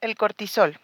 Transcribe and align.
El 0.00 0.14
cortisol. 0.14 0.78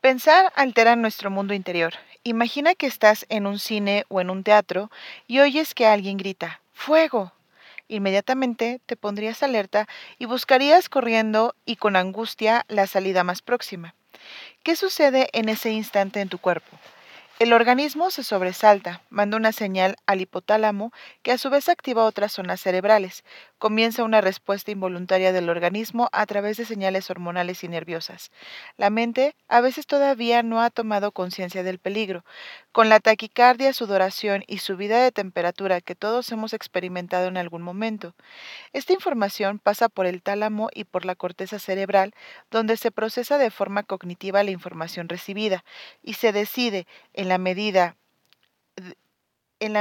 Pensar 0.00 0.52
altera 0.56 0.96
nuestro 0.96 1.30
mundo 1.30 1.54
interior. 1.54 1.94
Imagina 2.24 2.74
que 2.74 2.88
estás 2.88 3.24
en 3.28 3.46
un 3.46 3.60
cine 3.60 4.04
o 4.08 4.20
en 4.20 4.30
un 4.30 4.42
teatro 4.42 4.90
y 5.28 5.38
oyes 5.38 5.74
que 5.74 5.86
alguien 5.86 6.16
grita, 6.16 6.60
¡Fuego! 6.72 7.32
Inmediatamente 7.86 8.80
te 8.84 8.96
pondrías 8.96 9.44
alerta 9.44 9.86
y 10.18 10.26
buscarías 10.26 10.88
corriendo 10.88 11.54
y 11.64 11.76
con 11.76 11.94
angustia 11.94 12.66
la 12.66 12.88
salida 12.88 13.22
más 13.22 13.42
próxima. 13.42 13.94
¿Qué 14.64 14.74
sucede 14.74 15.28
en 15.32 15.48
ese 15.48 15.70
instante 15.70 16.20
en 16.20 16.28
tu 16.28 16.38
cuerpo? 16.38 16.76
El 17.38 17.52
organismo 17.52 18.10
se 18.10 18.24
sobresalta, 18.24 19.02
manda 19.10 19.36
una 19.36 19.52
señal 19.52 19.94
al 20.06 20.20
hipotálamo 20.20 20.92
que 21.22 21.30
a 21.30 21.38
su 21.38 21.50
vez 21.50 21.68
activa 21.68 22.04
otras 22.04 22.32
zonas 22.32 22.60
cerebrales. 22.60 23.22
Comienza 23.58 24.02
una 24.02 24.20
respuesta 24.20 24.72
involuntaria 24.72 25.30
del 25.30 25.48
organismo 25.48 26.08
a 26.10 26.26
través 26.26 26.56
de 26.56 26.64
señales 26.64 27.10
hormonales 27.10 27.62
y 27.62 27.68
nerviosas. 27.68 28.32
La 28.76 28.90
mente 28.90 29.36
a 29.46 29.60
veces 29.60 29.86
todavía 29.86 30.42
no 30.42 30.60
ha 30.60 30.70
tomado 30.70 31.12
conciencia 31.12 31.62
del 31.62 31.78
peligro. 31.78 32.24
Con 32.78 32.90
la 32.90 33.00
taquicardia, 33.00 33.72
sudoración 33.72 34.44
y 34.46 34.58
subida 34.58 35.02
de 35.02 35.10
temperatura 35.10 35.80
que 35.80 35.96
todos 35.96 36.30
hemos 36.30 36.52
experimentado 36.52 37.26
en 37.26 37.36
algún 37.36 37.60
momento. 37.60 38.14
Esta 38.72 38.92
información 38.92 39.58
pasa 39.58 39.88
por 39.88 40.06
el 40.06 40.22
tálamo 40.22 40.68
y 40.72 40.84
por 40.84 41.04
la 41.04 41.16
corteza 41.16 41.58
cerebral, 41.58 42.14
donde 42.52 42.76
se 42.76 42.92
procesa 42.92 43.36
de 43.36 43.50
forma 43.50 43.82
cognitiva 43.82 44.44
la 44.44 44.52
información 44.52 45.08
recibida 45.08 45.64
y 46.04 46.14
se 46.14 46.30
decide 46.30 46.86
en 47.14 47.28
la 47.28 47.38
medida 47.38 47.96
en 49.58 49.74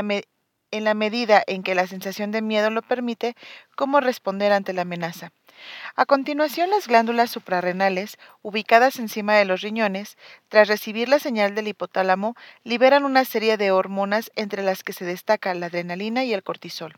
en 0.71 0.83
la 0.83 0.93
medida 0.95 1.43
en 1.45 1.61
que 1.61 1.75
la 1.75 1.85
sensación 1.85 2.31
de 2.31 2.41
miedo 2.41 2.71
lo 2.71 2.81
permite, 2.81 3.35
cómo 3.75 3.99
responder 3.99 4.51
ante 4.51 4.73
la 4.73 4.81
amenaza. 4.81 5.31
A 5.95 6.05
continuación, 6.05 6.69
las 6.69 6.87
glándulas 6.87 7.31
suprarrenales, 7.31 8.17
ubicadas 8.41 8.99
encima 8.99 9.35
de 9.35 9.45
los 9.45 9.61
riñones, 9.61 10.17
tras 10.49 10.67
recibir 10.67 11.09
la 11.09 11.19
señal 11.19 11.55
del 11.55 11.67
hipotálamo, 11.67 12.35
liberan 12.63 13.05
una 13.05 13.25
serie 13.25 13.57
de 13.57 13.71
hormonas 13.71 14.31
entre 14.35 14.63
las 14.63 14.83
que 14.83 14.93
se 14.93 15.05
destaca 15.05 15.53
la 15.53 15.67
adrenalina 15.67 16.23
y 16.23 16.33
el 16.33 16.43
cortisol. 16.43 16.95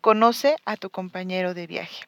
Conoce 0.00 0.56
a 0.64 0.76
tu 0.76 0.90
compañero 0.90 1.54
de 1.54 1.66
viaje. 1.66 2.04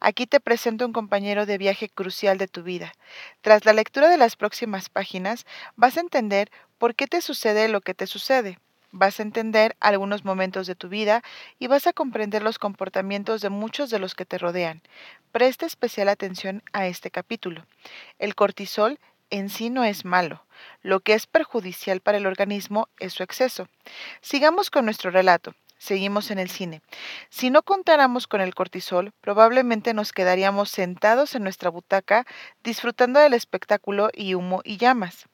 Aquí 0.00 0.26
te 0.26 0.40
presento 0.40 0.86
un 0.86 0.92
compañero 0.92 1.46
de 1.46 1.58
viaje 1.58 1.88
crucial 1.88 2.38
de 2.38 2.48
tu 2.48 2.62
vida. 2.62 2.92
Tras 3.40 3.64
la 3.64 3.72
lectura 3.72 4.08
de 4.08 4.18
las 4.18 4.36
próximas 4.36 4.88
páginas, 4.88 5.46
vas 5.76 5.96
a 5.96 6.00
entender 6.00 6.50
por 6.78 6.94
qué 6.94 7.06
te 7.06 7.20
sucede 7.20 7.68
lo 7.68 7.80
que 7.80 7.94
te 7.94 8.06
sucede. 8.06 8.58
Vas 8.96 9.18
a 9.18 9.24
entender 9.24 9.76
algunos 9.80 10.24
momentos 10.24 10.68
de 10.68 10.76
tu 10.76 10.88
vida 10.88 11.24
y 11.58 11.66
vas 11.66 11.88
a 11.88 11.92
comprender 11.92 12.44
los 12.44 12.60
comportamientos 12.60 13.40
de 13.40 13.50
muchos 13.50 13.90
de 13.90 13.98
los 13.98 14.14
que 14.14 14.24
te 14.24 14.38
rodean. 14.38 14.82
Presta 15.32 15.66
especial 15.66 16.08
atención 16.08 16.62
a 16.72 16.86
este 16.86 17.10
capítulo. 17.10 17.66
El 18.20 18.36
cortisol 18.36 19.00
en 19.30 19.48
sí 19.48 19.68
no 19.68 19.82
es 19.82 20.04
malo. 20.04 20.46
Lo 20.80 21.00
que 21.00 21.14
es 21.14 21.26
perjudicial 21.26 22.02
para 22.02 22.18
el 22.18 22.26
organismo 22.26 22.88
es 23.00 23.14
su 23.14 23.24
exceso. 23.24 23.66
Sigamos 24.20 24.70
con 24.70 24.84
nuestro 24.84 25.10
relato. 25.10 25.56
Seguimos 25.76 26.30
en 26.30 26.38
el 26.38 26.48
cine. 26.48 26.80
Si 27.30 27.50
no 27.50 27.64
contáramos 27.64 28.28
con 28.28 28.40
el 28.40 28.54
cortisol, 28.54 29.10
probablemente 29.20 29.92
nos 29.92 30.12
quedaríamos 30.12 30.70
sentados 30.70 31.34
en 31.34 31.42
nuestra 31.42 31.68
butaca 31.68 32.26
disfrutando 32.62 33.18
del 33.18 33.34
espectáculo 33.34 34.10
y 34.14 34.34
humo 34.34 34.60
y 34.62 34.76
llamas. 34.76 35.26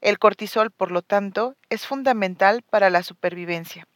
El 0.00 0.18
cortisol, 0.18 0.70
por 0.70 0.90
lo 0.90 1.02
tanto, 1.02 1.54
es 1.70 1.86
fundamental 1.86 2.62
para 2.62 2.90
la 2.90 3.02
supervivencia. 3.02 3.86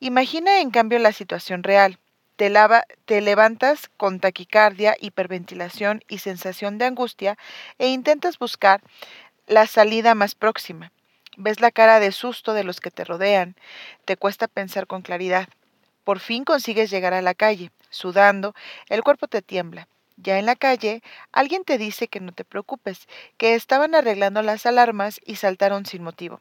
Imagina 0.00 0.60
en 0.60 0.70
cambio 0.70 0.98
la 0.98 1.12
situación 1.12 1.62
real. 1.62 1.98
Te, 2.36 2.52
te, 3.06 3.20
levantas 3.22 3.88
con 3.96 4.20
taquicardia, 4.20 4.94
hiperventilación 5.00 6.02
y 6.06 6.18
sensación 6.18 6.76
de 6.76 6.84
angustia 6.84 7.38
e 7.78 7.88
intentas 7.88 8.38
buscar 8.38 8.82
la 9.46 9.66
salida 9.66 10.14
más 10.14 10.34
próxima. 10.34 10.92
Ves 11.38 11.60
la 11.60 11.70
cara 11.70 11.98
de 12.00 12.12
susto 12.12 12.52
de 12.52 12.64
los 12.64 12.80
que 12.80 12.90
te 12.90 13.04
rodean. 13.04 13.56
Te 14.04 14.16
cuesta 14.16 14.48
pensar 14.48 14.86
con 14.86 15.02
claridad. 15.02 15.48
Por 16.04 16.18
fin 16.18 16.44
consigues 16.44 16.90
llegar 16.90 17.14
a 17.14 17.22
la 17.22 17.34
calle. 17.34 17.70
Sudando, 17.90 18.54
el 18.88 19.02
cuerpo 19.02 19.28
te 19.28 19.42
tiembla. 19.42 19.88
Ya 20.16 20.38
en 20.38 20.46
la 20.46 20.56
calle, 20.56 21.02
alguien 21.30 21.64
te 21.64 21.76
dice 21.76 22.08
que 22.08 22.20
no 22.20 22.32
te 22.32 22.44
preocupes, 22.44 23.06
que 23.36 23.54
estaban 23.54 23.94
arreglando 23.94 24.40
las 24.42 24.64
alarmas 24.64 25.20
y 25.24 25.36
saltaron 25.36 25.84
sin 25.84 26.02
motivo, 26.02 26.40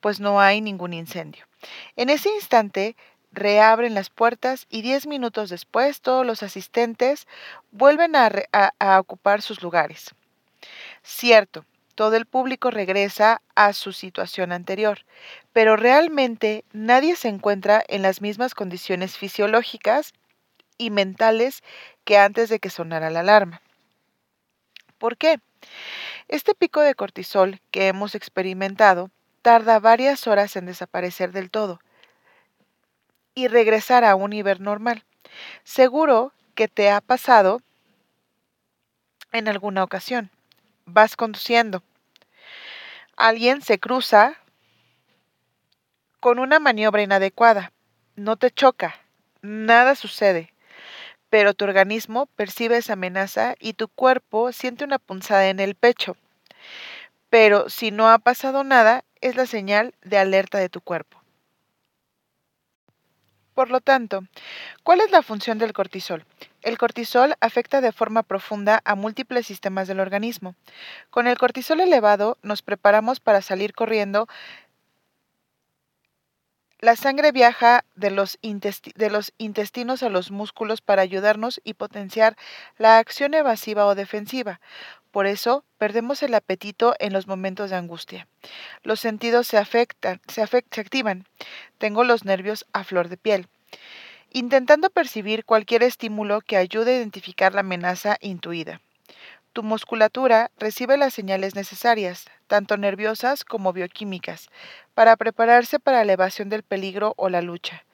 pues 0.00 0.18
no 0.18 0.40
hay 0.40 0.60
ningún 0.60 0.92
incendio. 0.92 1.46
En 1.94 2.10
ese 2.10 2.30
instante, 2.34 2.96
reabren 3.32 3.94
las 3.94 4.10
puertas 4.10 4.66
y 4.68 4.82
diez 4.82 5.06
minutos 5.06 5.50
después 5.50 6.00
todos 6.00 6.24
los 6.24 6.42
asistentes 6.42 7.26
vuelven 7.70 8.14
a, 8.14 8.30
ocupar 8.98 9.42
sus 9.42 9.62
lugares. 9.62 10.14
Cierto, 11.02 11.64
todo 11.94 12.16
el 12.16 12.26
público 12.26 12.70
regresa 12.70 13.42
a 13.54 13.72
su 13.72 13.92
situación 13.92 14.52
anterior, 14.52 15.04
pero 15.52 15.76
realmente 15.76 16.64
nadie 16.72 17.16
se 17.16 17.28
encuentra 17.28 17.82
en 17.88 18.02
las 18.02 18.20
mismas 18.20 18.54
condiciones 18.54 19.16
fisiológicas 19.16 20.12
y 20.78 20.90
mentales 20.90 21.62
que 22.04 22.18
antes 22.18 22.48
de 22.48 22.58
que 22.58 22.70
sonara 22.70 23.10
la 23.10 23.20
alarma. 23.20 23.60
¿Por 24.98 25.16
qué? 25.16 25.40
Este 26.28 26.54
pico 26.54 26.80
de 26.80 26.94
cortisol 26.94 27.60
que 27.70 27.88
hemos 27.88 28.14
experimentado 28.14 29.10
tarda 29.42 29.80
varias 29.80 30.26
horas 30.26 30.56
en 30.56 30.66
desaparecer 30.66 31.32
del 31.32 31.50
todo 31.50 31.80
y 33.34 33.48
regresar 33.48 34.04
a 34.04 34.14
un 34.14 34.30
nivel 34.30 34.62
normal. 34.62 35.04
Seguro 35.64 36.32
que 36.54 36.68
te 36.68 36.90
ha 36.90 37.00
pasado 37.00 37.60
en 39.32 39.48
alguna 39.48 39.82
ocasión 39.82 40.30
vas 40.86 41.16
conduciendo. 41.16 41.82
Alguien 43.16 43.62
se 43.62 43.78
cruza 43.78 44.36
con 46.20 46.38
una 46.38 46.58
maniobra 46.58 47.02
inadecuada. 47.02 47.72
No 48.16 48.36
te 48.36 48.50
choca, 48.50 49.00
nada 49.40 49.94
sucede, 49.94 50.51
pero 51.32 51.54
tu 51.54 51.64
organismo 51.64 52.26
percibe 52.36 52.76
esa 52.76 52.92
amenaza 52.92 53.54
y 53.58 53.72
tu 53.72 53.88
cuerpo 53.88 54.52
siente 54.52 54.84
una 54.84 54.98
punzada 54.98 55.48
en 55.48 55.60
el 55.60 55.74
pecho. 55.74 56.14
Pero 57.30 57.70
si 57.70 57.90
no 57.90 58.10
ha 58.10 58.18
pasado 58.18 58.64
nada, 58.64 59.02
es 59.22 59.34
la 59.34 59.46
señal 59.46 59.94
de 60.02 60.18
alerta 60.18 60.58
de 60.58 60.68
tu 60.68 60.82
cuerpo. 60.82 61.22
Por 63.54 63.70
lo 63.70 63.80
tanto, 63.80 64.24
¿cuál 64.82 65.00
es 65.00 65.10
la 65.10 65.22
función 65.22 65.56
del 65.56 65.72
cortisol? 65.72 66.26
El 66.60 66.76
cortisol 66.76 67.34
afecta 67.40 67.80
de 67.80 67.92
forma 67.92 68.22
profunda 68.22 68.82
a 68.84 68.94
múltiples 68.94 69.46
sistemas 69.46 69.88
del 69.88 70.00
organismo. 70.00 70.54
Con 71.08 71.26
el 71.26 71.38
cortisol 71.38 71.80
elevado 71.80 72.36
nos 72.42 72.60
preparamos 72.60 73.20
para 73.20 73.40
salir 73.40 73.72
corriendo. 73.72 74.28
La 76.82 76.96
sangre 76.96 77.30
viaja 77.30 77.84
de 77.94 78.10
los, 78.10 78.40
intestinos 79.38 80.02
a 80.02 80.08
los 80.08 80.32
músculos 80.32 80.80
para 80.80 81.02
ayudarnos 81.02 81.60
y 81.62 81.74
potenciar 81.74 82.36
la 82.76 82.98
acción 82.98 83.34
evasiva 83.34 83.86
o 83.86 83.94
defensiva. 83.94 84.60
Por 85.12 85.26
eso 85.28 85.64
perdemos 85.78 86.24
el 86.24 86.34
apetito 86.34 86.96
en 86.98 87.12
los 87.12 87.28
momentos 87.28 87.70
de 87.70 87.76
angustia. 87.76 88.26
Los 88.82 88.98
sentidos 88.98 89.46
se 89.46 89.58
afectan, 89.58 90.20
se, 90.26 90.44
se 90.44 90.80
activan. 90.80 91.24
Tengo 91.78 92.02
los 92.02 92.24
nervios 92.24 92.66
a 92.72 92.82
flor 92.82 93.08
de 93.08 93.16
piel 93.16 93.48
intentando 94.34 94.88
percibir 94.88 95.44
cualquier 95.44 95.82
estímulo 95.82 96.40
que 96.40 96.56
ayude 96.56 96.94
a 96.94 96.96
identificar 96.96 97.54
la 97.54 97.60
amenaza 97.60 98.16
intuida. 98.20 98.80
Tu 99.52 99.62
musculatura 99.62 100.50
recibe 100.58 100.96
las 100.96 101.12
señales 101.12 101.54
necesarias, 101.54 102.24
tanto 102.46 102.78
nerviosas 102.78 103.44
como 103.44 103.74
bioquímicas, 103.74 104.48
para 104.94 105.14
prepararse 105.16 105.78
para 105.78 106.04
la 106.06 106.14
evasión 106.14 106.48
del 106.48 106.62
peligro 106.62 107.12
o 107.18 107.28
la 107.28 107.42
lucha. 107.42 107.84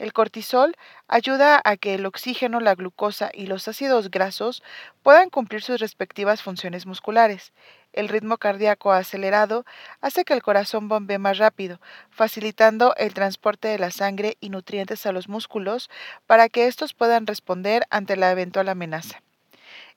El 0.00 0.12
cortisol 0.12 0.74
ayuda 1.06 1.60
a 1.64 1.76
que 1.76 1.94
el 1.94 2.04
oxígeno, 2.04 2.58
la 2.58 2.74
glucosa 2.74 3.30
y 3.32 3.46
los 3.46 3.68
ácidos 3.68 4.10
grasos 4.10 4.64
puedan 5.04 5.30
cumplir 5.30 5.62
sus 5.62 5.78
respectivas 5.78 6.42
funciones 6.42 6.84
musculares. 6.84 7.52
El 7.92 8.08
ritmo 8.08 8.36
cardíaco 8.36 8.90
acelerado 8.90 9.64
hace 10.00 10.24
que 10.24 10.34
el 10.34 10.42
corazón 10.42 10.88
bombee 10.88 11.18
más 11.18 11.38
rápido, 11.38 11.80
facilitando 12.10 12.92
el 12.96 13.14
transporte 13.14 13.68
de 13.68 13.78
la 13.78 13.92
sangre 13.92 14.36
y 14.40 14.48
nutrientes 14.48 15.06
a 15.06 15.12
los 15.12 15.28
músculos 15.28 15.90
para 16.26 16.48
que 16.48 16.66
estos 16.66 16.92
puedan 16.92 17.28
responder 17.28 17.84
ante 17.90 18.16
la 18.16 18.32
eventual 18.32 18.68
amenaza. 18.68 19.23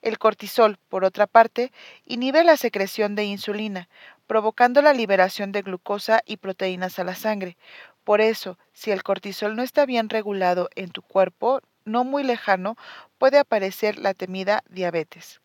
El 0.01 0.17
cortisol, 0.19 0.77
por 0.89 1.03
otra 1.03 1.27
parte, 1.27 1.71
inhibe 2.05 2.43
la 2.43 2.57
secreción 2.57 3.15
de 3.15 3.25
insulina, 3.25 3.89
provocando 4.27 4.81
la 4.81 4.93
liberación 4.93 5.51
de 5.51 5.61
glucosa 5.61 6.21
y 6.25 6.37
proteínas 6.37 6.99
a 6.99 7.03
la 7.03 7.15
sangre, 7.15 7.57
por 8.07 8.21
eso, 8.21 8.57
si 8.71 8.91
el 8.91 9.03
cortisol 9.03 9.57
no 9.57 9.63
está 9.63 9.85
bien 9.85 10.07
regulado 10.07 10.69
en 10.75 10.91
tu 10.91 11.01
cuerpo, 11.01 11.59
no 11.83 12.05
muy 12.05 12.23
lejano, 12.23 12.77
puede 13.17 13.37
aparecer 13.37 13.97
la 13.97 14.13
temida 14.13 14.63
diabetes. 14.69 15.41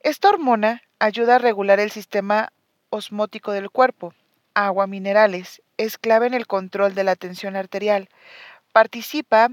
Esta 0.00 0.28
hormona 0.28 0.82
ayuda 0.98 1.36
a 1.36 1.38
regular 1.38 1.78
el 1.78 1.92
sistema 1.92 2.52
osmótico 2.90 3.52
del 3.52 3.70
cuerpo. 3.70 4.14
Agua, 4.54 4.88
minerales, 4.88 5.62
es 5.76 5.96
clave 5.96 6.26
en 6.26 6.34
el 6.34 6.48
control 6.48 6.96
de 6.96 7.04
la 7.04 7.14
tensión 7.14 7.54
arterial. 7.54 8.08
Participa 8.72 9.50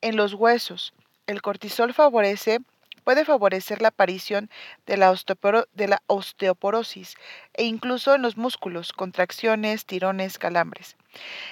en 0.00 0.16
los 0.16 0.34
huesos. 0.34 0.92
El 1.30 1.42
cortisol 1.42 1.94
favorece 1.94 2.58
puede 3.04 3.24
favorecer 3.24 3.80
la 3.82 3.88
aparición 3.88 4.50
de 4.84 4.96
la, 4.96 6.02
osteoporosis 6.08 7.14
e 7.54 7.62
incluso 7.62 8.16
en 8.16 8.22
los 8.22 8.36
músculos, 8.36 8.92
contracciones, 8.92 9.86
tirones, 9.86 10.38
calambres. 10.38 10.96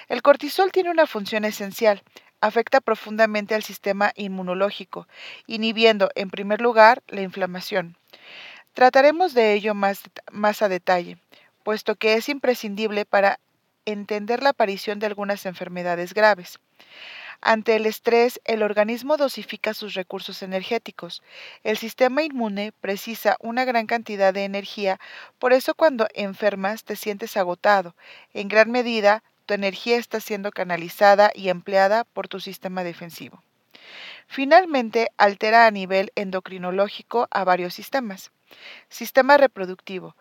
El 0.09 0.21
cortisol 0.21 0.73
tiene 0.73 0.91
una 0.91 1.07
función 1.07 1.45
esencial. 1.45 2.03
Afecta 2.41 2.81
profundamente 2.81 3.55
al 3.55 3.63
sistema 3.63 4.11
inmunológico, 4.15 5.07
inhibiendo, 5.47 6.09
en 6.15 6.29
primer 6.29 6.59
lugar, 6.59 7.01
la 7.07 7.21
inflamación. 7.21 7.95
Trataremos 8.73 9.33
de 9.33 9.53
ello 9.53 9.75
más 9.75 10.61
a 10.61 10.67
detalle, 10.67 11.19
puesto 11.63 11.95
que 11.95 12.15
es 12.15 12.27
imprescindible 12.27 13.05
para 13.05 13.39
entender 13.85 14.43
la 14.43 14.49
aparición 14.49 14.99
de 14.99 15.05
algunas 15.05 15.45
enfermedades 15.45 16.13
graves. 16.13 16.59
Ante 17.41 17.77
el 17.77 17.85
estrés, 17.85 18.41
el 18.43 18.63
organismo 18.63 19.15
dosifica 19.15 19.73
sus 19.73 19.93
recursos 19.93 20.41
energéticos. 20.41 21.23
El 21.63 21.77
sistema 21.77 22.21
inmune 22.23 22.73
precisa 22.81 23.37
una 23.39 23.63
gran 23.63 23.87
cantidad 23.87 24.33
de 24.33 24.43
energía, 24.43 24.99
por 25.39 25.53
eso 25.53 25.73
cuando 25.73 26.07
enfermas 26.13 26.83
te 26.83 26.97
sientes 26.97 27.37
agotado. 27.37 27.95
En 28.33 28.49
gran 28.49 28.71
medida, 28.71 29.23
tu 29.45 29.53
energía 29.53 29.97
está 29.97 30.19
siendo 30.19 30.51
canalizada 30.51 31.31
y 31.33 31.49
empleada 31.49 32.03
por 32.03 32.27
tu 32.27 32.41
sistema 32.41 32.83
defensivo. 32.83 33.41
Finalmente, 34.27 35.09
altera 35.17 35.65
a 35.65 35.71
nivel 35.71 36.11
endocrinológico 36.15 37.27
a 37.31 37.43
varios 37.45 37.73
sistemas. 37.73 38.31
Sistema 38.89 39.37
reproductivo. 39.37 40.15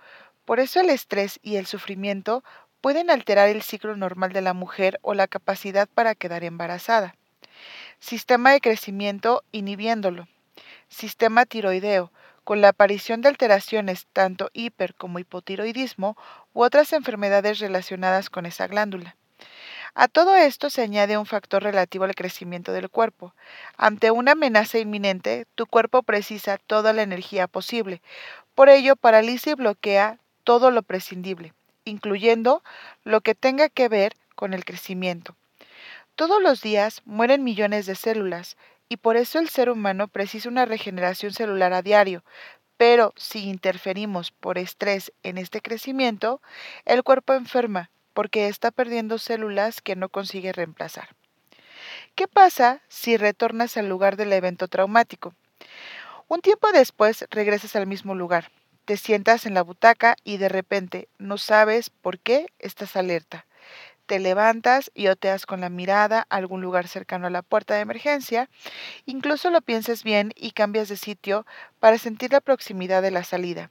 Por 0.45 0.61
eso 0.61 0.81
el 0.81 0.89
estrés 0.89 1.41
y 1.43 1.57
el 1.57 1.67
sufrimiento 1.67 2.43
pueden 2.81 3.11
alterar 3.11 3.49
el 3.49 3.63
ciclo 3.63 3.97
normal 3.97 4.33
de 4.33 4.41
la 4.41 4.55
mujer 4.55 4.99
o 5.03 5.15
la 5.15 5.27
capacidad 5.27 5.89
para 5.89 6.15
quedar 6.15 6.45
embarazada. 6.45 7.15
Sistema 7.99 8.53
de 8.53 8.61
crecimiento 8.61 9.43
inhibiéndolo. 9.53 10.29
Sistema 10.89 11.45
tiroideo, 11.45 12.13
con 12.45 12.61
la 12.61 12.69
aparición 12.69 13.21
de 13.21 13.29
alteraciones 13.29 14.07
tanto 14.13 14.51
hiper 14.53 14.95
como 14.95 15.19
hipotiroidismo 15.19 16.17
u 16.55 16.63
otras 16.63 16.93
enfermedades 16.93 17.59
relacionadas 17.59 18.31
con 18.31 18.47
esa 18.47 18.67
glándula. 18.69 19.17
A 19.95 20.07
todo 20.07 20.37
esto 20.37 20.71
se 20.71 20.83
añade 20.83 21.19
un 21.19 21.27
factor 21.27 21.63
relativo 21.63 22.05
al 22.05 22.15
crecimiento 22.15 22.73
del 22.73 22.89
cuerpo. 22.89 23.35
Ante 23.77 24.11
una 24.11 24.33
amenaza 24.33 24.79
inminente, 24.79 25.47
tu 25.57 25.67
cuerpo 25.67 26.03
precisa 26.03 26.59
toda 26.59 26.93
la 26.93 27.03
energía 27.03 27.49
posible. 27.49 28.01
Por 28.55 28.69
ello, 28.69 28.97
paraliza 28.97 29.51
y 29.51 29.55
bloquea 29.55 30.19
todo 30.45 30.71
lo 30.71 30.83
prescindible 30.83 31.53
incluyendo 31.89 32.63
lo 33.05 33.21
que 33.21 33.35
tenga 33.35 33.69
que 33.69 33.89
ver 33.89 34.15
con 34.35 34.55
el 34.55 34.65
crecimiento. 34.65 35.35
Todos 36.15 36.43
los 36.43 36.63
días 36.63 37.03
mueren 37.05 37.45
millones 37.45 37.87
de 37.87 37.95
células 37.95 38.57
y 38.89 38.97
por 38.97 39.17
eso 39.17 39.39
el 39.39 39.49
ser 39.49 39.71
humano 39.71 40.09
precisa 40.09 40.49
una 40.49 40.65
regeneración 40.65 41.33
celular 41.33 41.73
a 41.73 41.83
diario, 41.83 42.25
pero 42.77 43.13
si 43.17 43.49
interferimos 43.49 44.31
por 44.31 44.59
estrés 44.59 45.13
en 45.23 45.39
este 45.39 45.61
crecimiento, 45.61 46.41
el 46.85 47.03
cuerpo 47.03 47.35
enferma 47.35 47.91
porque 48.15 48.49
está 48.49 48.71
perdiendo 48.71 49.19
células 49.19 49.81
que 49.81 49.95
no 49.95 50.09
consigue 50.09 50.53
reemplazar. 50.53 51.11
¿Qué 52.15 52.27
pasa 52.27 52.81
si 52.89 53.17
retornas 53.17 53.77
al 53.77 53.89
lugar 53.89 54.17
del 54.17 54.33
evento 54.33 54.67
traumático? 54.67 55.35
Un 56.27 56.41
tiempo 56.41 56.73
después 56.73 57.27
regresas 57.31 57.77
al 57.77 57.87
mismo 57.87 58.15
lugar, 58.15 58.51
te 58.89 58.97
sientas 58.97 59.45
en 59.45 59.53
la 59.53 59.61
butaca 59.61 60.17
y 60.25 60.39
de 60.39 60.49
repente 60.49 61.11
no 61.19 61.37
sabes 61.37 61.91
por 61.91 62.19
qué 62.19 62.47
estás 62.59 62.97
alerta. 62.97 63.45
Te 64.07 64.19
levantas 64.19 64.91
y 64.95 65.09
oteas 65.09 65.45
con 65.45 65.61
la 65.61 65.69
mirada 65.69 66.27
a 66.31 66.37
algún 66.37 66.63
lugar 66.63 66.89
cercano 66.89 67.27
a 67.27 67.31
la 67.31 67.43
puerta 67.43 67.75
de 67.75 67.83
emergencia, 67.83 68.49
incluso 69.05 69.51
lo 69.51 69.61
pienses 69.61 70.05
bien 70.05 70.33
y 70.37 70.53
cambias 70.53 70.89
de 70.89 70.97
sitio 70.97 71.45
para 71.81 71.99
sentir 71.99 72.33
la 72.33 72.41
proximidad 72.41 73.03
de 73.03 73.11
la 73.11 73.25
salida. 73.25 73.71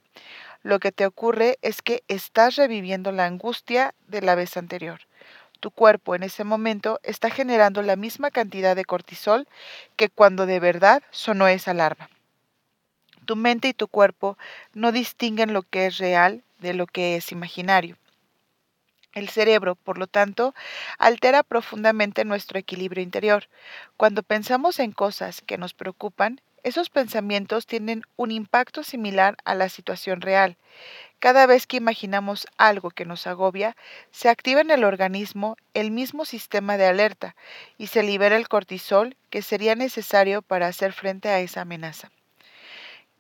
Lo 0.62 0.78
que 0.78 0.92
te 0.92 1.08
ocurre 1.08 1.58
es 1.64 1.82
que 1.82 2.04
estás 2.08 2.56
reviviendo 2.56 3.12
la 3.12 3.26
angustia 3.26 3.96
de 4.08 4.22
la 4.22 4.36
vez 4.36 4.56
anterior. 4.56 5.00
Tu 5.60 5.72
cuerpo 5.72 6.14
en 6.14 6.22
ese 6.22 6.44
momento 6.44 7.00
está 7.02 7.32
generando 7.32 7.82
la 7.82 7.96
misma 7.96 8.30
cantidad 8.30 8.76
de 8.76 8.86
cortisol 8.86 9.48
que 9.96 10.10
cuando 10.10 10.46
de 10.46 10.60
verdad 10.60 11.02
sonó 11.10 11.48
esa 11.48 11.72
alarma. 11.72 12.08
Tu 13.28 13.36
mente 13.36 13.68
y 13.68 13.74
tu 13.74 13.90
cuerpo 13.90 14.38
no 14.74 14.94
distinguen 14.94 15.52
lo 15.52 15.62
que 15.62 15.86
es 15.86 15.98
real 15.98 16.44
de 16.60 16.74
lo 16.74 16.88
que 16.88 17.18
es 17.18 17.34
imaginario. 17.34 17.98
El 19.12 19.28
cerebro, 19.28 19.76
por 19.76 19.98
lo 19.98 20.08
tanto, 20.08 20.56
altera 20.98 21.44
profundamente 21.44 22.24
nuestro 22.24 22.58
equilibrio 22.58 23.04
interior. 23.04 23.50
Cuando 23.98 24.24
pensamos 24.24 24.80
en 24.80 24.94
cosas 24.94 25.42
que 25.42 25.58
nos 25.58 25.74
preocupan, 25.74 26.40
esos 26.64 26.90
pensamientos 26.90 27.66
tienen 27.66 28.04
un 28.16 28.32
impacto 28.32 28.82
similar 28.82 29.36
a 29.44 29.56
la 29.56 29.68
situación 29.68 30.22
real. 30.22 30.56
Cada 31.20 31.48
vez 31.48 31.68
que 31.68 31.76
imaginamos 31.76 32.48
algo 32.58 32.92
que 32.92 33.04
nos 33.04 33.28
agobia, 33.28 33.76
se 34.12 34.30
activa 34.30 34.62
en 34.62 34.72
el 34.72 34.86
organismo 34.86 35.58
el 35.74 35.92
mismo 35.92 36.24
sistema 36.24 36.78
de 36.78 36.86
alerta 36.86 37.36
y 37.78 37.88
se 37.88 38.04
libera 38.04 38.38
el 38.38 38.48
cortisol 38.48 39.18
que 39.30 39.42
sería 39.42 39.76
necesario 39.76 40.42
para 40.42 40.68
hacer 40.68 40.94
frente 40.94 41.28
a 41.28 41.42
esa 41.42 41.60
amenaza. 41.60 42.10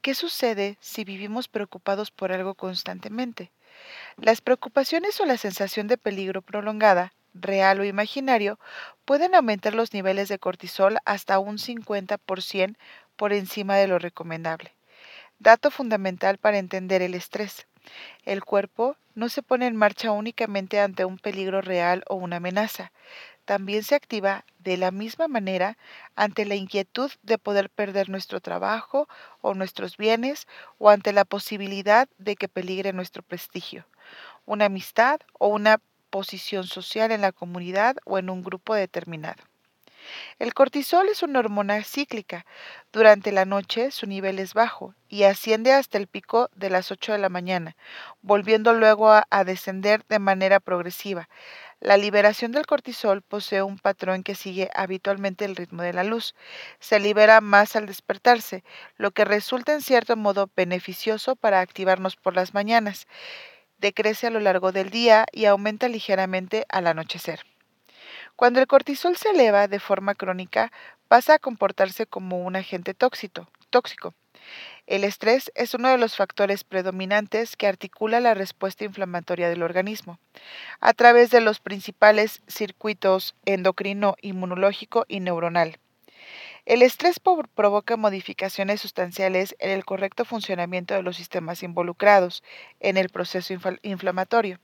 ¿Qué 0.08 0.16
sucede 0.16 0.78
si 0.80 1.04
vivimos 1.04 1.50
preocupados 1.50 2.12
por 2.12 2.32
algo 2.32 2.56
constantemente? 2.56 3.52
Las 4.16 4.40
preocupaciones 4.40 5.20
o 5.20 5.26
la 5.26 5.36
sensación 5.36 5.88
de 5.88 5.98
peligro 5.98 6.42
prolongada, 6.42 7.12
real 7.34 7.82
o 7.82 7.84
imaginario, 7.84 8.58
pueden 9.04 9.36
aumentar 9.36 9.76
los 9.76 9.92
niveles 9.92 10.30
de 10.30 10.40
cortisol 10.40 11.00
hasta 11.04 11.40
un 11.40 11.58
50% 11.58 12.78
por 13.18 13.34
encima 13.34 13.76
de 13.76 13.88
lo 13.88 14.00
recomendable. 14.00 14.72
Dato 15.40 15.72
fundamental 15.72 16.38
para 16.38 16.58
entender 16.58 17.02
el 17.02 17.14
estrés. 17.14 17.68
El 18.24 18.46
cuerpo 18.46 18.96
no 19.14 19.28
se 19.28 19.44
pone 19.44 19.68
en 19.68 19.76
marcha 19.76 20.12
únicamente 20.12 20.80
ante 20.80 21.04
un 21.04 21.18
peligro 21.18 21.60
real 21.62 22.06
o 22.08 22.16
una 22.16 22.38
amenaza, 22.38 22.94
también 23.48 23.82
se 23.84 23.96
activa 23.96 24.44
de 24.60 24.76
la 24.76 24.92
misma 24.92 25.30
manera 25.30 25.78
ante 26.18 26.46
la 26.46 26.56
inquietud 26.56 27.10
de 27.24 27.38
poder 27.38 27.70
perder 27.70 28.10
nuestro 28.10 28.42
trabajo 28.42 29.08
o 29.40 29.54
nuestros 29.54 29.96
bienes 29.96 30.48
o 30.80 30.90
ante 30.90 31.14
la 31.14 31.24
posibilidad 31.24 32.10
de 32.18 32.36
que 32.36 32.50
peligre 32.50 32.92
nuestro 32.92 33.24
prestigio, 33.24 33.88
una 34.46 34.66
amistad 34.66 35.22
o 35.40 35.48
una 35.48 35.80
posición 36.10 36.66
social 36.66 37.12
en 37.14 37.22
la 37.22 37.32
comunidad 37.32 37.96
o 38.04 38.18
en 38.18 38.30
un 38.30 38.44
grupo 38.44 38.76
determinado. 38.76 39.42
El 40.40 40.54
cortisol 40.54 41.08
es 41.10 41.24
una 41.24 41.40
hormona 41.40 41.84
cíclica. 41.84 42.46
Durante 42.92 43.32
la 43.32 43.46
noche 43.46 43.92
su 43.92 44.08
nivel 44.08 44.40
es 44.40 44.54
bajo 44.54 44.94
y 45.10 45.24
asciende 45.24 45.74
hasta 45.74 45.98
el 45.98 46.08
pico 46.08 46.50
de 46.56 46.70
las 46.70 46.92
8 46.92 47.14
de 47.14 47.18
la 47.18 47.30
mañana, 47.30 47.76
volviendo 48.22 48.74
luego 48.74 49.10
a, 49.10 49.26
a 49.30 49.44
descender 49.44 50.04
de 50.08 50.20
manera 50.20 50.60
progresiva. 50.60 51.30
La 51.80 51.96
liberación 51.96 52.52
del 52.52 52.66
cortisol 52.66 53.22
posee 53.22 53.62
un 53.62 53.78
patrón 53.78 54.24
que 54.24 54.34
sigue 54.34 54.70
habitualmente 54.74 55.46
el 55.46 55.56
ritmo 55.56 55.84
de 55.84 55.94
la 55.94 56.04
luz. 56.04 56.34
Se 56.80 57.00
libera 57.00 57.40
más 57.40 57.76
al 57.76 57.86
despertarse, 57.86 58.64
lo 58.98 59.12
que 59.12 59.26
resulta 59.26 59.74
en 59.74 59.82
cierto 59.82 60.16
modo 60.16 60.50
beneficioso 60.56 61.36
para 61.36 61.60
activarnos 61.60 62.16
por 62.16 62.36
las 62.36 62.56
mañanas. 62.56 63.06
Decrece 63.78 64.26
a 64.26 64.32
lo 64.32 64.40
largo 64.40 64.72
del 64.72 64.90
día 64.90 65.26
y 65.32 65.46
aumenta 65.46 65.88
ligeramente 65.88 66.66
al 66.70 66.88
anochecer. 66.88 67.42
Cuando 68.36 68.60
el 68.60 68.68
cortisol 68.68 69.16
se 69.16 69.30
eleva 69.30 69.68
de 69.68 69.80
forma 69.80 70.16
crónica, 70.16 70.72
pasa 71.08 71.36
a 71.36 71.40
comportarse 71.40 72.08
como 72.08 72.40
un 72.44 72.56
agente 72.56 72.96
tóxico. 72.96 73.48
tóxico. 73.70 74.16
El 74.86 75.04
estrés 75.04 75.52
es 75.56 75.74
uno 75.74 75.90
de 75.90 75.98
los 75.98 76.16
factores 76.16 76.64
predominantes 76.64 77.56
que 77.58 77.68
articula 77.68 78.20
la 78.20 78.34
respuesta 78.34 78.86
inflamatoria 78.86 79.50
del 79.50 79.64
organismo 79.64 80.20
a 80.80 80.94
través 80.94 81.30
de 81.30 81.42
los 81.42 81.60
principales 81.60 82.42
circuitos 82.48 83.36
endocrino, 83.46 84.16
inmunológico 84.22 85.06
y 85.08 85.20
neuronal. 85.20 85.80
El 86.66 86.82
estrés 86.82 87.20
provoca 87.56 87.96
modificaciones 87.96 88.82
sustanciales 88.82 89.56
en 89.60 89.72
el 89.72 89.86
correcto 89.86 90.26
funcionamiento 90.26 90.94
de 90.94 91.02
los 91.02 91.16
sistemas 91.16 91.64
involucrados 91.64 92.44
en 92.82 92.98
el 92.98 93.08
proceso 93.08 93.54
inflamatorio. 93.84 94.60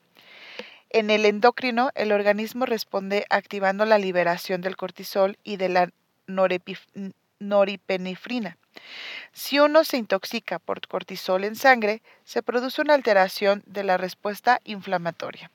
En 0.90 1.10
el 1.10 1.26
endocrino, 1.26 1.92
el 1.96 2.12
organismo 2.12 2.66
responde 2.66 3.26
activando 3.30 3.86
la 3.86 3.98
liberación 3.98 4.60
del 4.62 4.76
cortisol 4.76 5.40
y 5.44 5.56
de 5.56 5.70
la 5.70 5.90
noripinefrina. 7.40 8.58
Si 9.34 9.60
uno 9.60 9.84
se 9.84 9.98
intoxica 9.98 10.60
por 10.60 10.88
cortisol 10.88 11.44
en 11.44 11.56
sangre, 11.56 12.02
se 12.24 12.44
produce 12.44 12.82
una 12.82 12.94
alteración 12.94 13.64
de 13.66 13.84
la 13.84 13.98
respuesta 13.98 14.60
inflamatoria. 14.64 15.52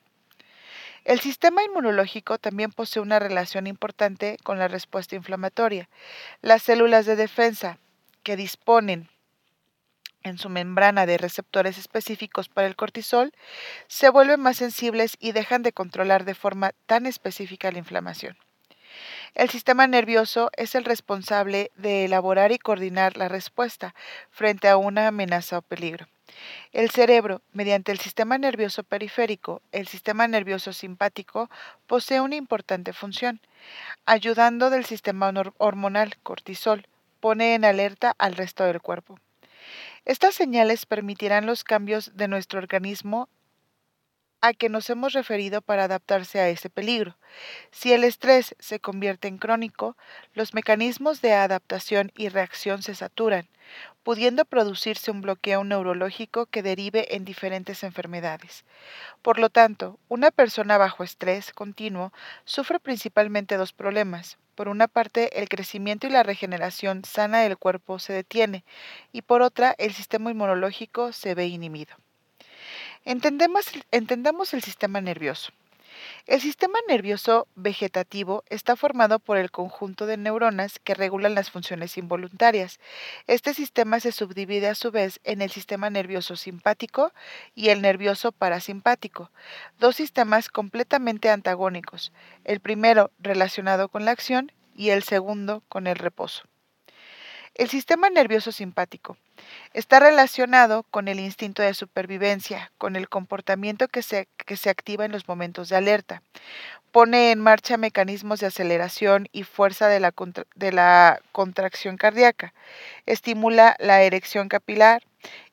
El 1.05 1.19
sistema 1.19 1.63
inmunológico 1.63 2.37
también 2.37 2.71
posee 2.71 3.01
una 3.01 3.19
relación 3.19 3.67
importante 3.67 4.37
con 4.43 4.59
la 4.59 4.67
respuesta 4.67 5.15
inflamatoria. 5.15 5.89
Las 6.41 6.63
células 6.63 7.05
de 7.05 7.15
defensa 7.15 7.79
que 8.23 8.35
disponen 8.35 9.09
en 10.23 10.37
su 10.37 10.49
membrana 10.49 11.05
de 11.05 11.17
receptores 11.17 11.77
específicos 11.77 12.49
para 12.49 12.67
el 12.67 12.75
cortisol 12.75 13.31
se 13.87 14.09
vuelven 14.09 14.41
más 14.41 14.57
sensibles 14.57 15.15
y 15.19 15.31
dejan 15.31 15.63
de 15.63 15.71
controlar 15.71 16.25
de 16.25 16.35
forma 16.35 16.73
tan 16.85 17.05
específica 17.05 17.71
la 17.71 17.79
inflamación. 17.79 18.37
El 19.35 19.49
sistema 19.49 19.87
nervioso 19.87 20.49
es 20.57 20.75
el 20.75 20.85
responsable 20.85 21.71
de 21.75 22.05
elaborar 22.05 22.51
y 22.51 22.59
coordinar 22.59 23.17
la 23.17 23.27
respuesta 23.27 23.93
frente 24.29 24.67
a 24.67 24.77
una 24.77 25.07
amenaza 25.07 25.57
o 25.59 25.61
peligro. 25.61 26.07
El 26.71 26.89
cerebro, 26.91 27.41
mediante 27.53 27.91
el 27.91 27.99
sistema 27.99 28.37
nervioso 28.37 28.83
periférico, 28.83 29.61
el 29.71 29.87
sistema 29.87 30.27
nervioso 30.27 30.73
simpático, 30.73 31.49
posee 31.87 32.21
una 32.21 32.35
importante 32.35 32.93
función, 32.93 33.41
ayudando 34.05 34.69
del 34.69 34.85
sistema 34.85 35.31
hormonal 35.57 36.17
cortisol, 36.21 36.87
pone 37.19 37.55
en 37.55 37.65
alerta 37.65 38.15
al 38.17 38.35
resto 38.35 38.63
del 38.63 38.81
cuerpo. 38.81 39.19
Estas 40.05 40.35
señales 40.35 40.85
permitirán 40.85 41.45
los 41.45 41.63
cambios 41.63 42.15
de 42.15 42.27
nuestro 42.27 42.59
organismo 42.59 43.29
a 44.41 44.53
que 44.53 44.69
nos 44.69 44.89
hemos 44.89 45.13
referido 45.13 45.61
para 45.61 45.85
adaptarse 45.85 46.39
a 46.39 46.49
ese 46.49 46.69
peligro. 46.69 47.17
Si 47.71 47.93
el 47.93 48.03
estrés 48.03 48.55
se 48.59 48.79
convierte 48.79 49.27
en 49.27 49.37
crónico, 49.37 49.97
los 50.33 50.53
mecanismos 50.53 51.21
de 51.21 51.33
adaptación 51.33 52.11
y 52.15 52.29
reacción 52.29 52.81
se 52.81 52.95
saturan, 52.95 53.47
pudiendo 54.03 54.45
producirse 54.45 55.11
un 55.11 55.21
bloqueo 55.21 55.63
neurológico 55.63 56.45
que 56.45 56.63
derive 56.63 57.15
en 57.15 57.25
diferentes 57.25 57.83
enfermedades. 57.83 58.65
Por 59.21 59.39
lo 59.39 59.49
tanto, 59.49 59.99
una 60.07 60.31
persona 60.31 60.77
bajo 60.77 61.03
estrés 61.03 61.51
continuo 61.53 62.13
sufre 62.45 62.79
principalmente 62.79 63.57
dos 63.57 63.73
problemas. 63.73 64.37
Por 64.55 64.67
una 64.67 64.87
parte, 64.87 65.39
el 65.39 65.47
crecimiento 65.47 66.07
y 66.07 66.09
la 66.09 66.23
regeneración 66.23 67.05
sana 67.05 67.39
del 67.41 67.57
cuerpo 67.57 67.99
se 67.99 68.13
detiene 68.13 68.65
y 69.11 69.21
por 69.21 69.41
otra, 69.41 69.75
el 69.77 69.93
sistema 69.93 70.31
inmunológico 70.31 71.11
se 71.13 71.35
ve 71.35 71.47
inhibido. 71.47 71.95
Entendamos 73.05 74.53
el 74.53 74.61
sistema 74.61 75.01
nervioso. 75.01 75.51
El 76.27 76.41
sistema 76.41 76.79
nervioso 76.87 77.47
vegetativo 77.55 78.43
está 78.49 78.75
formado 78.75 79.19
por 79.19 79.37
el 79.37 79.51
conjunto 79.51 80.05
de 80.05 80.17
neuronas 80.17 80.79
que 80.79 80.93
regulan 80.93 81.35
las 81.35 81.49
funciones 81.49 81.97
involuntarias. 81.97 82.79
Este 83.27 83.53
sistema 83.53 83.99
se 83.99 84.11
subdivide 84.11 84.67
a 84.67 84.75
su 84.75 84.91
vez 84.91 85.19
en 85.23 85.41
el 85.41 85.49
sistema 85.49 85.89
nervioso 85.89 86.35
simpático 86.35 87.11
y 87.55 87.69
el 87.69 87.81
nervioso 87.81 88.31
parasimpático, 88.31 89.31
dos 89.79 89.95
sistemas 89.95 90.49
completamente 90.49 91.29
antagónicos, 91.29 92.11
el 92.43 92.59
primero 92.59 93.11
relacionado 93.19 93.89
con 93.89 94.05
la 94.05 94.11
acción 94.11 94.51
y 94.75 94.91
el 94.91 95.03
segundo 95.03 95.63
con 95.67 95.87
el 95.87 95.95
reposo. 95.95 96.43
El 97.59 97.69
sistema 97.69 98.09
nervioso 98.09 98.53
simpático 98.53 99.17
está 99.73 99.99
relacionado 99.99 100.83
con 100.83 101.09
el 101.09 101.19
instinto 101.19 101.61
de 101.61 101.73
supervivencia, 101.73 102.71
con 102.77 102.95
el 102.95 103.09
comportamiento 103.09 103.89
que 103.89 104.01
se, 104.01 104.29
que 104.45 104.55
se 104.55 104.69
activa 104.69 105.03
en 105.03 105.11
los 105.11 105.27
momentos 105.27 105.67
de 105.67 105.75
alerta. 105.75 106.21
Pone 106.93 107.31
en 107.31 107.41
marcha 107.41 107.75
mecanismos 107.75 108.39
de 108.39 108.47
aceleración 108.47 109.27
y 109.33 109.43
fuerza 109.43 109.89
de 109.89 109.99
la, 109.99 110.13
de 110.55 110.71
la 110.71 111.19
contracción 111.33 111.97
cardíaca. 111.97 112.53
Estimula 113.05 113.75
la 113.77 114.03
erección 114.03 114.47
capilar 114.47 115.03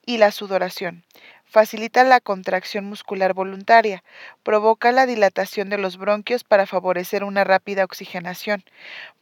y 0.04 0.18
la 0.18 0.30
sudoración 0.30 1.02
facilita 1.46 2.04
la 2.04 2.20
contracción 2.20 2.84
muscular 2.84 3.32
voluntaria, 3.32 4.02
provoca 4.42 4.92
la 4.92 5.06
dilatación 5.06 5.70
de 5.70 5.78
los 5.78 5.96
bronquios 5.96 6.44
para 6.44 6.66
favorecer 6.66 7.24
una 7.24 7.44
rápida 7.44 7.84
oxigenación, 7.84 8.64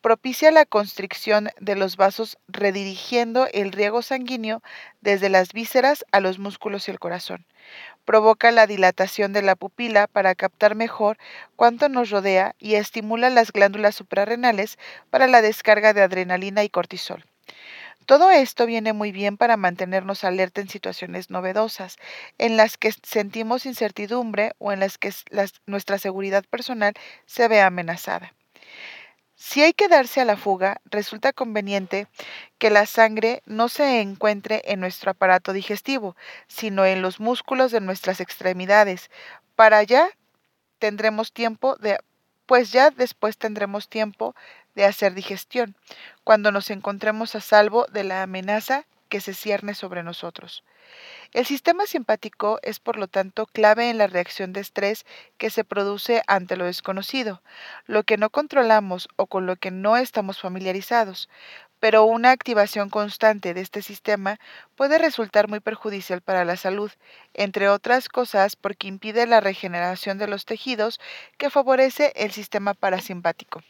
propicia 0.00 0.50
la 0.50 0.64
constricción 0.64 1.50
de 1.60 1.76
los 1.76 1.96
vasos 1.96 2.38
redirigiendo 2.48 3.46
el 3.52 3.72
riego 3.72 4.02
sanguíneo 4.02 4.62
desde 5.00 5.28
las 5.28 5.52
vísceras 5.52 6.04
a 6.12 6.20
los 6.20 6.38
músculos 6.38 6.88
y 6.88 6.90
el 6.90 6.98
corazón, 6.98 7.46
provoca 8.04 8.50
la 8.50 8.66
dilatación 8.66 9.32
de 9.32 9.42
la 9.42 9.56
pupila 9.56 10.06
para 10.06 10.34
captar 10.34 10.74
mejor 10.74 11.18
cuánto 11.56 11.88
nos 11.88 12.10
rodea 12.10 12.54
y 12.58 12.74
estimula 12.74 13.30
las 13.30 13.52
glándulas 13.52 13.94
suprarrenales 13.94 14.78
para 15.10 15.26
la 15.26 15.42
descarga 15.42 15.92
de 15.92 16.02
adrenalina 16.02 16.64
y 16.64 16.68
cortisol. 16.68 17.24
Todo 18.06 18.30
esto 18.30 18.66
viene 18.66 18.92
muy 18.92 19.12
bien 19.12 19.36
para 19.36 19.56
mantenernos 19.56 20.24
alerta 20.24 20.60
en 20.60 20.68
situaciones 20.68 21.30
novedosas, 21.30 21.96
en 22.38 22.56
las 22.56 22.76
que 22.76 22.92
sentimos 23.02 23.66
incertidumbre 23.66 24.52
o 24.58 24.72
en 24.72 24.80
las 24.80 24.98
que 24.98 25.12
nuestra 25.66 25.98
seguridad 25.98 26.44
personal 26.44 26.94
se 27.26 27.48
ve 27.48 27.60
amenazada. 27.62 28.34
Si 29.36 29.62
hay 29.62 29.72
que 29.72 29.88
darse 29.88 30.20
a 30.20 30.24
la 30.24 30.36
fuga, 30.36 30.80
resulta 30.84 31.32
conveniente 31.32 32.06
que 32.58 32.70
la 32.70 32.86
sangre 32.86 33.42
no 33.46 33.68
se 33.68 34.00
encuentre 34.00 34.62
en 34.64 34.80
nuestro 34.80 35.10
aparato 35.10 35.52
digestivo, 35.52 36.16
sino 36.46 36.86
en 36.86 37.02
los 37.02 37.20
músculos 37.20 37.72
de 37.72 37.80
nuestras 37.80 38.20
extremidades. 38.20 39.10
Para 39.56 39.78
allá 39.78 40.08
tendremos 40.78 41.32
tiempo 41.32 41.76
de 41.76 41.98
pues 42.46 42.72
ya 42.72 42.90
después 42.90 43.38
tendremos 43.38 43.88
tiempo 43.88 44.34
de 44.74 44.84
hacer 44.84 45.14
digestión, 45.14 45.74
cuando 46.24 46.52
nos 46.52 46.70
encontremos 46.70 47.34
a 47.34 47.40
salvo 47.40 47.86
de 47.92 48.04
la 48.04 48.22
amenaza 48.22 48.84
que 49.08 49.20
se 49.20 49.34
cierne 49.34 49.74
sobre 49.74 50.02
nosotros. 50.02 50.64
El 51.32 51.46
sistema 51.46 51.86
simpático 51.86 52.58
es, 52.62 52.80
por 52.80 52.96
lo 52.96 53.08
tanto, 53.08 53.46
clave 53.46 53.90
en 53.90 53.98
la 53.98 54.06
reacción 54.06 54.52
de 54.52 54.60
estrés 54.60 55.04
que 55.38 55.50
se 55.50 55.64
produce 55.64 56.22
ante 56.26 56.56
lo 56.56 56.64
desconocido, 56.64 57.42
lo 57.86 58.04
que 58.04 58.16
no 58.16 58.30
controlamos 58.30 59.08
o 59.16 59.26
con 59.26 59.46
lo 59.46 59.56
que 59.56 59.70
no 59.70 59.96
estamos 59.96 60.40
familiarizados, 60.40 61.28
pero 61.80 62.04
una 62.04 62.30
activación 62.30 62.88
constante 62.88 63.52
de 63.52 63.60
este 63.60 63.82
sistema 63.82 64.38
puede 64.74 64.96
resultar 64.98 65.48
muy 65.48 65.60
perjudicial 65.60 66.20
para 66.20 66.44
la 66.44 66.56
salud, 66.56 66.90
entre 67.34 67.68
otras 67.68 68.08
cosas 68.08 68.56
porque 68.56 68.88
impide 68.88 69.26
la 69.26 69.40
regeneración 69.40 70.18
de 70.18 70.28
los 70.28 70.44
tejidos 70.44 71.00
que 71.36 71.50
favorece 71.50 72.12
el 72.16 72.32
sistema 72.32 72.74
parasimpático. 72.74 73.62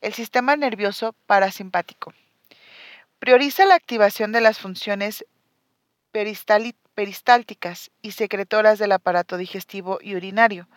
El 0.00 0.12
sistema 0.12 0.56
nervioso 0.56 1.14
parasimpático. 1.26 2.12
Prioriza 3.18 3.64
la 3.64 3.74
activación 3.74 4.30
de 4.30 4.42
las 4.42 4.58
funciones 4.58 5.24
peristálticas 6.12 7.90
y 8.02 8.12
secretoras 8.12 8.78
del 8.78 8.92
aparato 8.92 9.36
digestivo 9.36 9.98
y 10.00 10.14
urinario. 10.14 10.68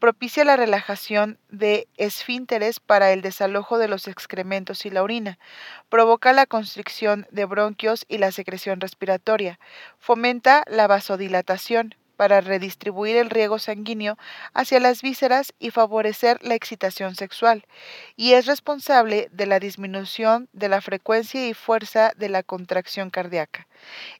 Propicia 0.00 0.44
la 0.44 0.56
relajación 0.56 1.38
de 1.48 1.88
esfínteres 1.96 2.80
para 2.80 3.12
el 3.12 3.22
desalojo 3.22 3.78
de 3.78 3.88
los 3.88 4.08
excrementos 4.08 4.84
y 4.84 4.90
la 4.90 5.02
orina. 5.02 5.38
Provoca 5.88 6.32
la 6.32 6.46
constricción 6.46 7.26
de 7.30 7.44
bronquios 7.44 8.04
y 8.08 8.18
la 8.18 8.32
secreción 8.32 8.80
respiratoria. 8.80 9.58
Fomenta 9.98 10.64
la 10.66 10.86
vasodilatación 10.86 11.94
para 12.16 12.40
redistribuir 12.40 13.16
el 13.16 13.30
riego 13.30 13.58
sanguíneo 13.58 14.18
hacia 14.54 14.80
las 14.80 15.02
vísceras 15.02 15.52
y 15.58 15.70
favorecer 15.70 16.38
la 16.42 16.54
excitación 16.54 17.14
sexual, 17.14 17.64
y 18.16 18.32
es 18.32 18.46
responsable 18.46 19.28
de 19.32 19.46
la 19.46 19.60
disminución 19.60 20.48
de 20.52 20.68
la 20.68 20.80
frecuencia 20.80 21.46
y 21.46 21.54
fuerza 21.54 22.12
de 22.16 22.28
la 22.28 22.42
contracción 22.42 23.10
cardíaca. 23.10 23.66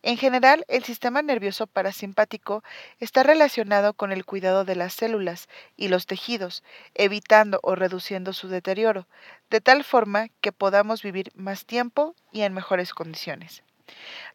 En 0.02 0.16
general, 0.16 0.64
el 0.68 0.84
sistema 0.84 1.22
nervioso 1.22 1.66
parasimpático 1.66 2.62
está 3.00 3.22
relacionado 3.22 3.94
con 3.94 4.12
el 4.12 4.24
cuidado 4.24 4.64
de 4.64 4.76
las 4.76 4.92
células 4.92 5.48
y 5.76 5.88
los 5.88 6.06
tejidos, 6.06 6.62
evitando 6.94 7.60
o 7.62 7.74
reduciendo 7.74 8.32
su 8.32 8.48
deterioro, 8.48 9.06
de 9.50 9.60
tal 9.60 9.84
forma 9.84 10.28
que 10.40 10.52
podamos 10.52 11.02
vivir 11.02 11.32
más 11.34 11.64
tiempo 11.64 12.14
y 12.32 12.42
en 12.42 12.52
mejores 12.52 12.92
condiciones. 12.92 13.62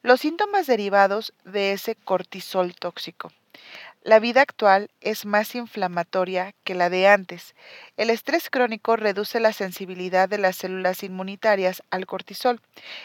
Los 0.01 0.21
síntomas 0.21 0.67
derivados 0.67 1.33
de 1.43 1.73
ese 1.73 1.95
cortisol 1.95 2.73
tóxico. 2.75 3.31
La 4.03 4.19
vida 4.19 4.41
actual 4.41 4.89
es 4.99 5.27
más 5.27 5.53
inflamatoria 5.53 6.55
que 6.63 6.73
la 6.73 6.89
de 6.89 7.07
antes. 7.07 7.53
El 7.97 8.09
estrés 8.09 8.49
crónico 8.49 8.95
reduce 8.95 9.39
la 9.39 9.53
sensibilidad 9.53 10.27
de 10.27 10.39
las 10.39 10.55
células 10.55 11.03
inmunitarias 11.03 11.83
al 11.91 12.07
cortisol, 12.07 12.61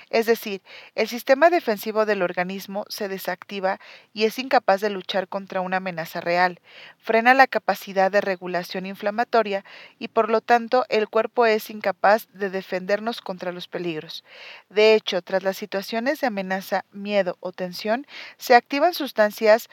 es 0.09 0.25
decir, 0.25 0.63
el 0.95 1.07
sistema 1.07 1.51
defensivo 1.51 2.07
del 2.07 2.23
organismo 2.23 2.87
se 2.89 3.09
desactiva 3.09 3.79
y 4.15 4.25
es 4.25 4.39
incapaz 4.39 4.81
de 4.81 4.89
luchar 4.89 5.29
contra 5.29 5.61
una 5.61 5.77
amenaza 5.77 6.23
real, 6.23 6.61
frena 6.99 7.35
la 7.35 7.47
capacidad 7.47 8.11
de 8.11 8.23
regulación 8.23 8.87
inflamatoria 8.87 9.67
y 9.99 10.09
por 10.09 10.31
lo 10.31 10.41
tanto 10.41 10.87
el 10.89 11.11
cuerpo 11.11 11.45
es 11.45 11.69
incapaz 11.69 12.27
de 12.33 12.49
defendernos 12.49 13.21
contra 13.21 13.53
los 13.53 13.69
peligros. 13.69 14.25
De 14.71 14.95
hecho, 14.95 15.21
tras 15.21 15.43
las 15.43 15.59
situaciones 15.59 16.23
de 16.23 16.29
amenaza, 16.29 16.87
miedo 16.91 17.37
o 17.41 17.53
tensión, 17.53 18.07
se 18.39 18.55
activan 18.55 18.95
sustancias 18.95 19.69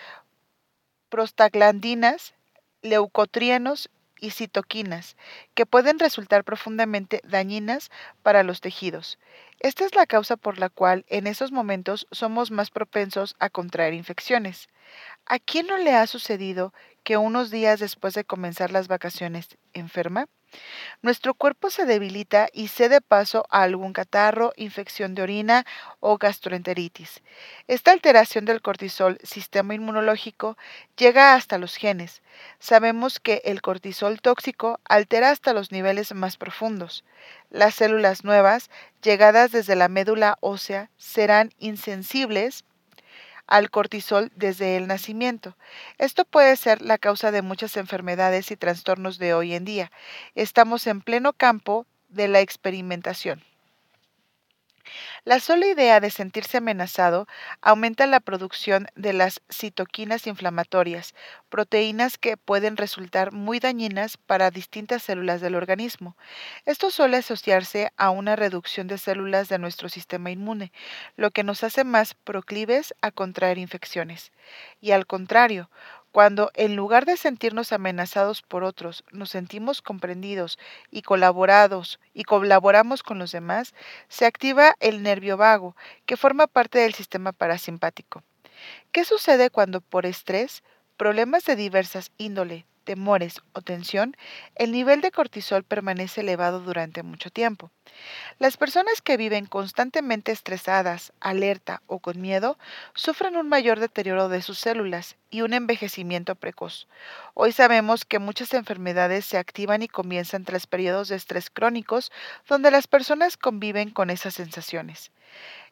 prostaglandinas, 1.13 2.33
leucotrienos 2.81 3.91
y 4.19 4.31
citoquinas, 4.31 5.15
que 5.53 5.67
pueden 5.67 5.99
resultar 5.99 6.43
profundamente 6.43 7.21
dañinas 7.23 7.91
para 8.23 8.41
los 8.41 8.61
tejidos. 8.61 9.19
Esta 9.59 9.85
es 9.85 9.93
la 9.93 10.07
causa 10.07 10.37
por 10.37 10.57
la 10.57 10.69
cual 10.69 11.05
en 11.09 11.27
esos 11.27 11.51
momentos 11.51 12.07
somos 12.11 12.49
más 12.49 12.71
propensos 12.71 13.35
a 13.37 13.51
contraer 13.51 13.93
infecciones. 13.93 14.69
¿A 15.27 15.37
quién 15.37 15.67
no 15.67 15.77
le 15.77 15.93
ha 15.93 16.07
sucedido 16.07 16.73
que 17.03 17.17
unos 17.17 17.51
días 17.51 17.79
después 17.79 18.15
de 18.15 18.25
comenzar 18.25 18.71
las 18.71 18.87
vacaciones 18.87 19.59
enferma? 19.73 20.25
Nuestro 21.01 21.33
cuerpo 21.33 21.69
se 21.69 21.85
debilita 21.85 22.47
y 22.53 22.69
cede 22.69 23.01
paso 23.01 23.45
a 23.49 23.63
algún 23.63 23.93
catarro, 23.93 24.53
infección 24.55 25.15
de 25.15 25.21
orina 25.21 25.65
o 25.99 26.17
gastroenteritis. 26.17 27.21
Esta 27.67 27.91
alteración 27.91 28.45
del 28.45 28.61
cortisol, 28.61 29.17
sistema 29.23 29.73
inmunológico, 29.75 30.57
llega 30.97 31.33
hasta 31.33 31.57
los 31.57 31.75
genes. 31.75 32.21
Sabemos 32.59 33.19
que 33.19 33.41
el 33.45 33.61
cortisol 33.61 34.21
tóxico 34.21 34.79
altera 34.85 35.29
hasta 35.29 35.53
los 35.53 35.71
niveles 35.71 36.13
más 36.13 36.37
profundos. 36.37 37.03
Las 37.49 37.75
células 37.75 38.23
nuevas, 38.23 38.69
llegadas 39.01 39.51
desde 39.51 39.75
la 39.75 39.89
médula 39.89 40.37
ósea, 40.39 40.89
serán 40.97 41.51
insensibles 41.59 42.63
al 43.47 43.69
cortisol 43.69 44.31
desde 44.35 44.77
el 44.77 44.87
nacimiento. 44.87 45.57
Esto 45.97 46.25
puede 46.25 46.55
ser 46.55 46.81
la 46.81 46.97
causa 46.97 47.31
de 47.31 47.41
muchas 47.41 47.77
enfermedades 47.77 48.51
y 48.51 48.57
trastornos 48.57 49.17
de 49.17 49.33
hoy 49.33 49.53
en 49.53 49.65
día. 49.65 49.91
Estamos 50.35 50.87
en 50.87 51.01
pleno 51.01 51.33
campo 51.33 51.85
de 52.09 52.27
la 52.27 52.39
experimentación. 52.39 53.43
La 55.25 55.39
sola 55.39 55.67
idea 55.67 55.99
de 55.99 56.09
sentirse 56.09 56.57
amenazado 56.57 57.27
aumenta 57.61 58.07
la 58.07 58.19
producción 58.19 58.87
de 58.95 59.13
las 59.13 59.41
citoquinas 59.51 60.27
inflamatorias, 60.27 61.13
proteínas 61.49 62.17
que 62.17 62.37
pueden 62.37 62.77
resultar 62.77 63.31
muy 63.31 63.59
dañinas 63.59 64.17
para 64.17 64.51
distintas 64.51 65.03
células 65.03 65.41
del 65.41 65.55
organismo. 65.55 66.17
Esto 66.65 66.91
suele 66.91 67.17
asociarse 67.17 67.91
a 67.97 68.09
una 68.09 68.35
reducción 68.35 68.87
de 68.87 68.97
células 68.97 69.49
de 69.49 69.59
nuestro 69.59 69.89
sistema 69.89 70.31
inmune, 70.31 70.71
lo 71.15 71.31
que 71.31 71.43
nos 71.43 71.63
hace 71.63 71.83
más 71.83 72.13
proclives 72.13 72.93
a 73.01 73.11
contraer 73.11 73.57
infecciones. 73.57 74.31
Y 74.81 74.91
al 74.91 75.05
contrario, 75.07 75.69
cuando 76.13 76.51
en 76.53 76.75
lugar 76.75 77.05
de 77.05 77.17
sentirnos 77.17 77.73
amenazados 77.73 78.43
por 78.43 78.63
otros, 78.63 79.03
nos 79.11 79.31
sentimos 79.31 79.81
comprendidos 79.81 80.59
y 80.91 81.01
colaborados 81.01 81.99
y 82.13 82.23
colaboramos 82.23 83.01
con 83.01 83.17
los 83.17 83.31
demás, 83.31 83.73
se 84.09 84.27
activa 84.27 84.75
el 84.79 85.01
nervio 85.01 85.37
vago, 85.37 85.75
que 86.05 86.15
forma 86.15 86.45
parte 86.45 86.77
del 86.77 86.93
sistema 86.93 87.31
parasimpático. 87.31 88.21
¿Qué 88.91 89.05
sucede 89.05 89.49
cuando 89.49 89.81
por 89.81 90.05
estrés, 90.05 90.61
problemas 90.97 91.45
de 91.45 91.55
diversas 91.55 92.11
índole, 92.19 92.67
temores 92.83 93.41
o 93.53 93.61
tensión, 93.61 94.15
el 94.55 94.71
nivel 94.71 95.01
de 95.01 95.11
cortisol 95.11 95.63
permanece 95.63 96.21
elevado 96.21 96.59
durante 96.59 97.03
mucho 97.03 97.29
tiempo. 97.29 97.71
Las 98.39 98.57
personas 98.57 99.01
que 99.01 99.17
viven 99.17 99.45
constantemente 99.45 100.31
estresadas, 100.31 101.13
alerta 101.19 101.81
o 101.87 101.99
con 101.99 102.21
miedo 102.21 102.57
sufren 102.93 103.37
un 103.37 103.49
mayor 103.49 103.79
deterioro 103.79 104.29
de 104.29 104.41
sus 104.41 104.59
células 104.59 105.15
y 105.29 105.41
un 105.41 105.53
envejecimiento 105.53 106.35
precoz. 106.35 106.87
Hoy 107.33 107.51
sabemos 107.51 108.05
que 108.05 108.19
muchas 108.19 108.53
enfermedades 108.53 109.25
se 109.25 109.37
activan 109.37 109.81
y 109.81 109.87
comienzan 109.87 110.43
tras 110.43 110.67
periodos 110.67 111.07
de 111.07 111.15
estrés 111.15 111.49
crónicos 111.49 112.11
donde 112.47 112.71
las 112.71 112.87
personas 112.87 113.37
conviven 113.37 113.89
con 113.89 114.09
esas 114.09 114.35
sensaciones. 114.35 115.11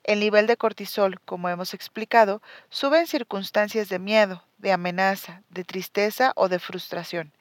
El 0.03 0.20
nivel 0.20 0.48
de 0.48 0.58
cortisol, 0.58 1.20
como 1.22 1.50
hemos 1.50 1.74
explicado, 1.74 2.41
sube 2.70 3.00
en 3.00 3.08
circunstancias 3.08 3.88
de 3.89 4.00
miedo, 4.00 4.44
de 4.62 4.72
amenaza, 4.72 5.41
de 5.50 5.63
tristeza 5.63 6.32
o 6.36 6.48
de 6.48 6.60
frustración. 6.60 7.32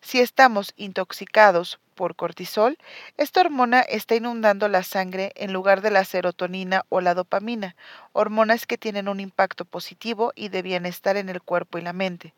Si 0.00 0.20
estamos 0.20 0.72
intoxicados 0.76 1.78
por 1.94 2.16
cortisol, 2.16 2.78
esta 3.18 3.40
hormona 3.40 3.80
está 3.80 4.14
inundando 4.14 4.68
la 4.68 4.82
sangre 4.82 5.32
en 5.34 5.52
lugar 5.52 5.82
de 5.82 5.90
la 5.90 6.04
serotonina 6.04 6.86
o 6.88 7.00
la 7.00 7.14
dopamina, 7.14 7.76
hormonas 8.12 8.66
que 8.66 8.78
tienen 8.78 9.08
un 9.08 9.20
impacto 9.20 9.64
positivo 9.66 10.32
y 10.34 10.48
de 10.48 10.62
bienestar 10.62 11.16
en 11.16 11.28
el 11.28 11.42
cuerpo 11.42 11.76
y 11.76 11.82
la 11.82 11.92
mente. 11.92 12.32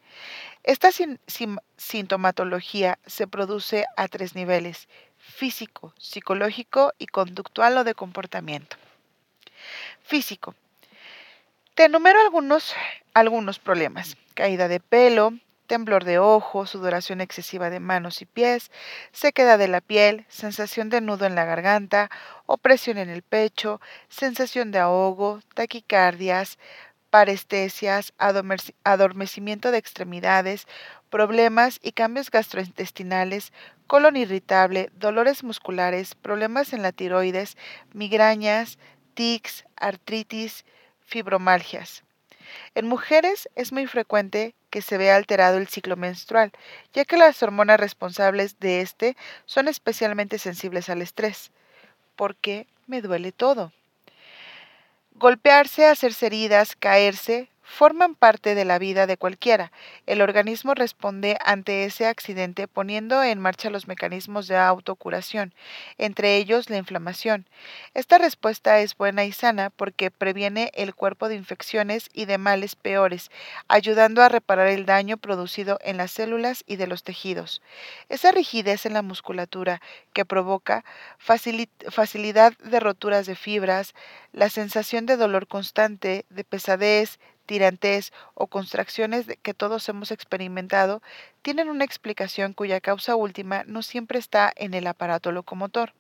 Esta 0.65 0.91
sintomatología 1.77 2.99
se 3.07 3.27
produce 3.29 3.85
a 3.97 4.09
tres 4.09 4.35
niveles, 4.35 4.89
físico, 5.19 5.95
psicológico 5.99 6.93
y 6.99 7.07
conductual 7.07 7.79
o 7.79 7.85
de 7.85 7.95
comportamiento. 7.95 8.77
Físico. 10.03 10.55
Te 11.75 11.87
enumero 11.87 12.21
algunos, 12.21 12.75
algunos 13.15 13.59
problemas. 13.59 14.19
Caída 14.35 14.69
de 14.69 14.79
pelo, 14.79 15.33
temblor 15.67 16.05
de 16.05 16.19
ojos, 16.19 16.69
sudoración 16.69 17.23
excesiva 17.23 17.71
de 17.71 17.81
manos 17.81 18.21
y 18.21 18.27
pies, 18.27 18.71
sequedad 19.11 19.59
de 19.59 19.69
la 19.69 19.81
piel, 19.81 20.27
sensación 20.29 20.91
de 20.91 21.01
nudo 21.01 21.25
en 21.25 21.35
la 21.35 21.47
garganta, 21.47 22.11
opresión 22.45 22.99
en 22.99 23.09
el 23.09 23.23
pecho, 23.23 23.81
sensación 24.11 24.71
de 24.71 24.81
ahogo, 24.81 25.41
taquicardias, 25.55 26.59
parestesias, 27.09 28.13
adormecimiento 28.85 29.71
de 29.71 29.79
extremidades, 29.79 30.67
problemas 31.09 31.79
y 31.83 31.93
cambios 31.93 32.31
gastrointestinales, 32.31 33.51
colon 33.87 34.19
irritable, 34.19 34.91
dolores 34.93 35.43
musculares, 35.43 36.15
problemas 36.17 36.75
en 36.75 36.83
la 36.83 36.93
tiroides, 36.93 37.57
migrañas, 37.95 38.79
tics, 39.15 39.65
artritis, 39.77 40.67
fibromalgias. 41.13 42.05
En 42.75 42.89
mujeres 42.89 43.51
es 43.55 43.71
muy 43.71 43.87
frecuente 43.87 44.55
que 44.71 44.81
se 44.81 44.97
vea 44.97 45.17
alterado 45.17 45.59
el 45.59 45.69
ciclo 45.69 45.95
menstrual, 45.97 46.53
ya 46.95 47.05
que 47.05 47.19
las 47.19 47.43
hormonas 47.43 47.79
responsables 47.79 48.59
de 48.61 48.81
este 48.81 49.15
son 49.45 49.69
especialmente 49.69 50.39
sensibles 50.39 50.89
al 50.89 51.03
estrés. 51.03 51.51
¿Por 52.17 52.35
qué 52.37 52.67
me 52.87 53.03
duele 53.03 53.31
todo? 53.31 53.73
Golpearse, 55.15 55.85
hacerse 55.85 56.27
heridas, 56.27 56.77
caerse, 56.77 57.51
forman 57.63 58.15
parte 58.15 58.55
de 58.55 58.65
la 58.65 58.79
vida 58.79 59.07
de 59.07 59.17
cualquiera. 59.17 59.73
El 60.07 60.21
organismo 60.21 60.75
responde 60.75 61.39
ante 61.45 61.85
ese 61.85 62.07
accidente 62.07 62.69
poniendo 62.69 63.23
en 63.23 63.39
marcha 63.39 63.71
los 63.71 63.89
mecanismos 63.89 64.49
de 64.49 64.57
autocuración, 64.57 65.55
entre 65.99 66.37
ellos 66.37 66.71
la 66.71 66.77
inflamación. 66.77 67.47
Esta 67.95 68.19
respuesta 68.19 68.81
es 68.81 68.97
buena 68.97 69.25
y 69.25 69.33
sana 69.33 69.71
porque 69.71 70.11
previene 70.11 70.71
el 70.75 70.95
cuerpo 70.95 71.29
de 71.29 71.37
infecciones 71.37 72.11
y 72.13 72.25
de 72.25 72.39
males 72.39 72.77
peores, 72.77 73.31
ayudando 73.69 74.23
a 74.23 74.29
reparar 74.29 74.69
el 74.69 74.87
daño 74.87 75.17
producido 75.17 75.79
en 75.83 75.97
las 75.97 76.11
células 76.11 76.65
y 76.67 76.77
de 76.77 76.87
los 76.87 77.05
tejidos. 77.05 77.63
Esa 78.09 78.33
rigidez 78.33 78.87
en 78.87 78.95
la 78.95 79.03
musculatura 79.03 79.81
que 80.13 80.25
provoca 80.25 80.85
facilidad 81.19 82.53
de 82.59 82.81
roturas 82.81 83.27
de 83.27 83.37
fibras, 83.37 83.95
la 84.33 84.51
sensación 84.51 85.07
de 85.07 85.17
dolor 85.17 85.47
constante, 85.47 86.25
de 86.31 86.45
pesadez, 86.45 87.19
tirantes 87.53 88.15
o 88.33 88.47
contracciones 88.47 89.27
que 89.43 89.53
todos 89.53 89.87
hemos 89.91 90.11
experimentado 90.11 91.03
tienen 91.43 91.69
una 91.69 91.85
explicación 91.85 92.55
cuya 92.55 92.81
causa 92.81 93.15
última 93.15 93.63
no 93.67 93.83
siempre 93.83 94.19
está 94.19 94.51
en 94.57 94.73
el 94.73 94.87
aparato 94.87 95.33
locomotor. 95.33 95.93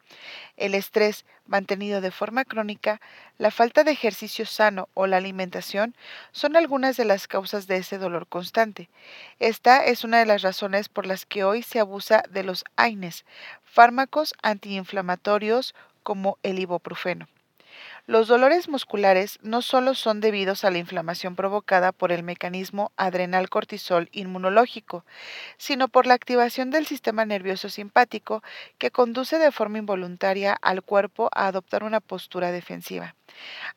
El 0.56 0.74
estrés 0.74 1.26
mantenido 1.44 2.00
de 2.00 2.10
forma 2.10 2.46
crónica, 2.46 3.02
la 3.36 3.50
falta 3.50 3.84
de 3.84 3.90
ejercicio 3.90 4.46
sano 4.46 4.88
o 4.94 5.06
la 5.06 5.18
alimentación 5.18 5.94
son 6.30 6.56
algunas 6.56 6.96
de 6.96 7.04
las 7.04 7.28
causas 7.28 7.66
de 7.66 7.76
ese 7.76 7.98
dolor 7.98 8.26
constante. 8.26 8.88
Esta 9.38 9.84
es 9.84 10.04
una 10.04 10.20
de 10.20 10.26
las 10.26 10.40
razones 10.40 10.88
por 10.88 11.04
las 11.04 11.26
que 11.26 11.44
hoy 11.44 11.62
se 11.62 11.80
abusa 11.80 12.22
de 12.30 12.44
los 12.44 12.64
AINES, 12.76 13.26
fármacos 13.62 14.32
antiinflamatorios 14.40 15.74
como 16.02 16.38
el 16.42 16.58
ibuprofeno. 16.60 17.28
Los 18.06 18.26
dolores 18.26 18.68
musculares 18.68 19.38
no 19.42 19.62
solo 19.62 19.94
son 19.94 20.20
debidos 20.20 20.64
a 20.64 20.72
la 20.72 20.78
inflamación 20.78 21.36
provocada 21.36 21.92
por 21.92 22.10
el 22.10 22.24
mecanismo 22.24 22.90
adrenal 22.96 23.48
cortisol 23.48 24.08
inmunológico, 24.10 25.04
sino 25.56 25.86
por 25.86 26.06
la 26.08 26.14
activación 26.14 26.72
del 26.72 26.84
sistema 26.84 27.24
nervioso 27.24 27.68
simpático 27.68 28.42
que 28.78 28.90
conduce 28.90 29.38
de 29.38 29.52
forma 29.52 29.78
involuntaria 29.78 30.58
al 30.62 30.82
cuerpo 30.82 31.28
a 31.32 31.46
adoptar 31.46 31.84
una 31.84 32.00
postura 32.00 32.50
defensiva. 32.50 33.14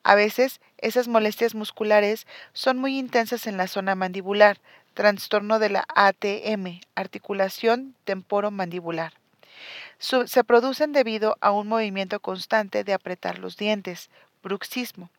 A 0.01 0.15
veces, 0.15 0.59
esas 0.79 1.07
molestias 1.07 1.53
musculares 1.53 2.25
son 2.51 2.79
muy 2.79 2.97
intensas 2.97 3.45
en 3.45 3.57
la 3.57 3.67
zona 3.67 3.93
mandibular, 3.93 4.59
trastorno 4.95 5.59
de 5.59 5.69
la 5.69 5.85
ATM, 5.95 6.79
articulación 6.95 7.93
temporomandibular 8.05 9.13
se 9.99 10.43
producen 10.43 10.91
debido 10.91 11.37
a 11.41 11.51
un 11.51 11.67
movimiento 11.67 12.19
constante 12.19 12.83
de 12.83 12.93
apretar 12.93 13.39
los 13.39 13.57
dientes, 13.57 14.09
bruxismo, 14.43 15.09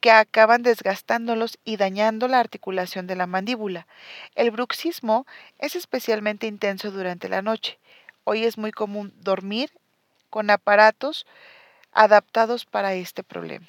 que 0.00 0.10
acaban 0.10 0.62
desgastándolos 0.62 1.58
y 1.64 1.76
dañando 1.76 2.28
la 2.28 2.40
articulación 2.40 3.06
de 3.06 3.16
la 3.16 3.26
mandíbula. 3.26 3.86
El 4.34 4.50
bruxismo 4.50 5.26
es 5.58 5.76
especialmente 5.76 6.46
intenso 6.46 6.90
durante 6.90 7.28
la 7.28 7.40
noche. 7.40 7.78
Hoy 8.24 8.44
es 8.44 8.58
muy 8.58 8.72
común 8.72 9.12
dormir 9.20 9.70
con 10.30 10.50
aparatos 10.50 11.26
adaptados 11.92 12.64
para 12.64 12.94
este 12.94 13.22
problema. 13.22 13.68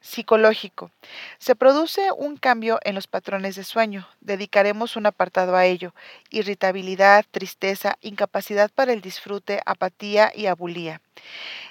Psicológico. 0.00 0.92
Se 1.38 1.56
produce 1.56 2.12
un 2.12 2.36
cambio 2.36 2.78
en 2.84 2.94
los 2.94 3.08
patrones 3.08 3.56
de 3.56 3.64
sueño. 3.64 4.08
Dedicaremos 4.20 4.96
un 4.96 5.06
apartado 5.06 5.56
a 5.56 5.66
ello. 5.66 5.92
Irritabilidad, 6.30 7.24
tristeza, 7.30 7.98
incapacidad 8.00 8.70
para 8.72 8.92
el 8.92 9.00
disfrute, 9.00 9.60
apatía 9.66 10.30
y 10.34 10.46
abulía. 10.46 11.00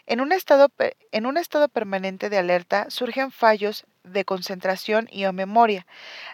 En 0.07 0.19
un 0.19 0.33
estado, 0.33 0.69
en 1.11 1.25
un 1.25 1.37
estado 1.37 1.69
permanente 1.69 2.29
de 2.29 2.37
alerta 2.37 2.89
surgen 2.89 3.31
fallos 3.31 3.85
de 4.03 4.25
concentración 4.25 5.07
y 5.09 5.25
o 5.25 5.31
memoria. 5.31 5.87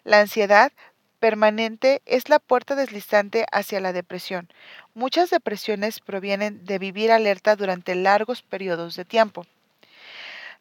La 0.03 0.19
ansiedad 0.19 0.71
permanente 1.19 2.01
es 2.05 2.27
la 2.27 2.39
puerta 2.39 2.75
deslizante 2.75 3.45
hacia 3.51 3.79
la 3.79 3.93
depresión. 3.93 4.49
Muchas 4.95 5.29
depresiones 5.29 5.99
provienen 5.99 6.65
de 6.65 6.79
vivir 6.79 7.11
alerta 7.11 7.55
durante 7.55 7.95
largos 7.95 8.41
periodos 8.41 8.95
de 8.95 9.05
tiempo. 9.05 9.45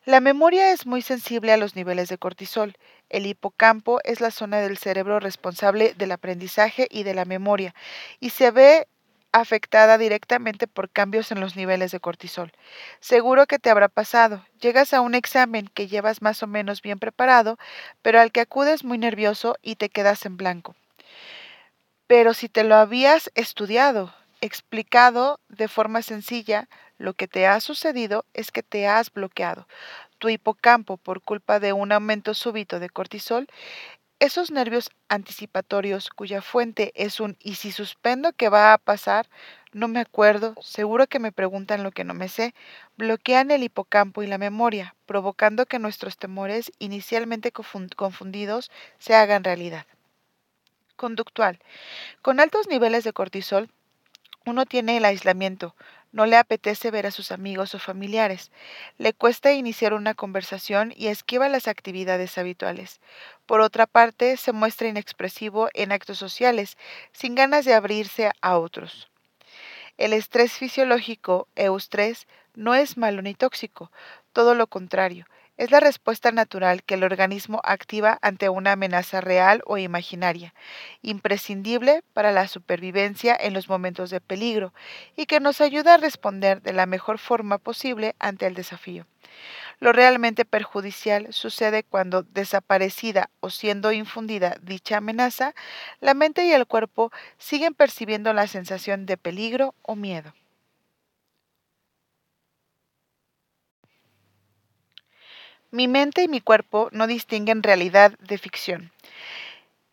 La 0.04 0.18
memoria 0.18 0.72
es 0.72 0.84
muy 0.84 1.00
sensible 1.00 1.52
a 1.52 1.56
los 1.56 1.76
niveles 1.76 2.08
de 2.08 2.18
cortisol. 2.18 2.76
El 3.08 3.24
hipocampo 3.24 4.00
es 4.02 4.20
la 4.20 4.32
zona 4.32 4.58
del 4.58 4.76
cerebro 4.76 5.20
responsable 5.20 5.94
del 5.94 6.10
aprendizaje 6.10 6.88
y 6.90 7.04
de 7.04 7.14
la 7.14 7.24
memoria 7.24 7.72
y 8.18 8.30
se 8.30 8.50
ve 8.50 8.88
afectada 9.30 9.98
directamente 9.98 10.66
por 10.66 10.90
cambios 10.90 11.30
en 11.30 11.38
los 11.38 11.54
niveles 11.54 11.92
de 11.92 12.00
cortisol. 12.00 12.50
Seguro 12.98 13.46
que 13.46 13.60
te 13.60 13.70
habrá 13.70 13.88
pasado. 13.88 14.44
Llegas 14.60 14.92
a 14.92 15.00
un 15.00 15.14
examen 15.14 15.70
que 15.72 15.86
llevas 15.86 16.20
más 16.20 16.42
o 16.42 16.48
menos 16.48 16.82
bien 16.82 16.98
preparado, 16.98 17.56
pero 18.02 18.20
al 18.20 18.32
que 18.32 18.40
acudes 18.40 18.82
muy 18.82 18.98
nervioso 18.98 19.56
y 19.62 19.76
te 19.76 19.88
quedas 19.88 20.26
en 20.26 20.36
blanco. 20.36 20.74
Pero 22.08 22.34
si 22.34 22.48
te 22.48 22.64
lo 22.64 22.74
habías 22.74 23.30
estudiado, 23.36 24.12
explicado 24.40 25.38
de 25.48 25.68
forma 25.68 26.02
sencilla, 26.02 26.68
lo 27.02 27.14
que 27.14 27.26
te 27.26 27.46
ha 27.46 27.60
sucedido 27.60 28.24
es 28.32 28.52
que 28.52 28.62
te 28.62 28.86
has 28.86 29.12
bloqueado. 29.12 29.66
Tu 30.18 30.28
hipocampo, 30.28 30.96
por 30.96 31.20
culpa 31.20 31.58
de 31.58 31.72
un 31.72 31.90
aumento 31.90 32.32
súbito 32.32 32.78
de 32.78 32.88
cortisol, 32.88 33.48
esos 34.20 34.52
nervios 34.52 34.88
anticipatorios 35.08 36.08
cuya 36.08 36.42
fuente 36.42 36.92
es 36.94 37.18
un 37.18 37.36
y 37.40 37.56
si 37.56 37.72
suspendo, 37.72 38.32
¿qué 38.32 38.48
va 38.48 38.72
a 38.72 38.78
pasar? 38.78 39.28
No 39.72 39.88
me 39.88 39.98
acuerdo, 39.98 40.54
seguro 40.60 41.08
que 41.08 41.18
me 41.18 41.32
preguntan 41.32 41.82
lo 41.82 41.90
que 41.90 42.04
no 42.04 42.14
me 42.14 42.28
sé, 42.28 42.54
bloquean 42.96 43.50
el 43.50 43.64
hipocampo 43.64 44.22
y 44.22 44.28
la 44.28 44.38
memoria, 44.38 44.94
provocando 45.04 45.66
que 45.66 45.80
nuestros 45.80 46.18
temores, 46.18 46.70
inicialmente 46.78 47.50
confundidos, 47.50 48.70
se 49.00 49.16
hagan 49.16 49.42
realidad. 49.42 49.86
Conductual. 50.94 51.58
Con 52.20 52.38
altos 52.38 52.68
niveles 52.68 53.02
de 53.02 53.12
cortisol, 53.12 53.70
uno 54.46 54.66
tiene 54.66 54.96
el 54.96 55.04
aislamiento, 55.04 55.74
no 56.12 56.26
le 56.26 56.36
apetece 56.36 56.90
ver 56.90 57.06
a 57.06 57.10
sus 57.10 57.32
amigos 57.32 57.74
o 57.74 57.78
familiares, 57.78 58.52
le 58.98 59.12
cuesta 59.12 59.52
iniciar 59.52 59.94
una 59.94 60.14
conversación 60.14 60.92
y 60.96 61.08
esquiva 61.08 61.48
las 61.48 61.66
actividades 61.66 62.38
habituales. 62.38 63.00
Por 63.46 63.60
otra 63.60 63.86
parte, 63.86 64.36
se 64.36 64.52
muestra 64.52 64.88
inexpresivo 64.88 65.68
en 65.74 65.90
actos 65.90 66.18
sociales, 66.18 66.76
sin 67.12 67.34
ganas 67.34 67.64
de 67.64 67.74
abrirse 67.74 68.30
a 68.40 68.58
otros. 68.58 69.10
El 69.98 70.12
estrés 70.12 70.52
fisiológico, 70.52 71.48
eustrés, 71.56 72.26
no 72.54 72.74
es 72.74 72.96
malo 72.96 73.22
ni 73.22 73.34
tóxico, 73.34 73.90
todo 74.32 74.54
lo 74.54 74.66
contrario, 74.66 75.26
es 75.56 75.70
la 75.70 75.80
respuesta 75.80 76.32
natural 76.32 76.82
que 76.82 76.94
el 76.94 77.04
organismo 77.04 77.60
activa 77.64 78.18
ante 78.22 78.48
una 78.48 78.72
amenaza 78.72 79.20
real 79.20 79.62
o 79.66 79.78
imaginaria, 79.78 80.54
imprescindible 81.02 82.02
para 82.14 82.32
la 82.32 82.48
supervivencia 82.48 83.36
en 83.38 83.54
los 83.54 83.68
momentos 83.68 84.10
de 84.10 84.20
peligro 84.20 84.72
y 85.16 85.26
que 85.26 85.40
nos 85.40 85.60
ayuda 85.60 85.94
a 85.94 85.98
responder 85.98 86.62
de 86.62 86.72
la 86.72 86.86
mejor 86.86 87.18
forma 87.18 87.58
posible 87.58 88.14
ante 88.18 88.46
el 88.46 88.54
desafío. 88.54 89.06
Lo 89.80 89.92
realmente 89.92 90.44
perjudicial 90.44 91.32
sucede 91.32 91.82
cuando, 91.82 92.22
desaparecida 92.22 93.30
o 93.40 93.50
siendo 93.50 93.92
infundida 93.92 94.56
dicha 94.62 94.98
amenaza, 94.98 95.54
la 96.00 96.14
mente 96.14 96.46
y 96.46 96.52
el 96.52 96.66
cuerpo 96.66 97.10
siguen 97.38 97.74
percibiendo 97.74 98.32
la 98.32 98.46
sensación 98.46 99.06
de 99.06 99.16
peligro 99.16 99.74
o 99.82 99.96
miedo. 99.96 100.34
Mi 105.74 105.88
mente 105.88 106.22
y 106.22 106.28
mi 106.28 106.42
cuerpo 106.42 106.90
no 106.92 107.06
distinguen 107.06 107.62
realidad 107.62 108.12
de 108.18 108.36
ficción. 108.36 108.92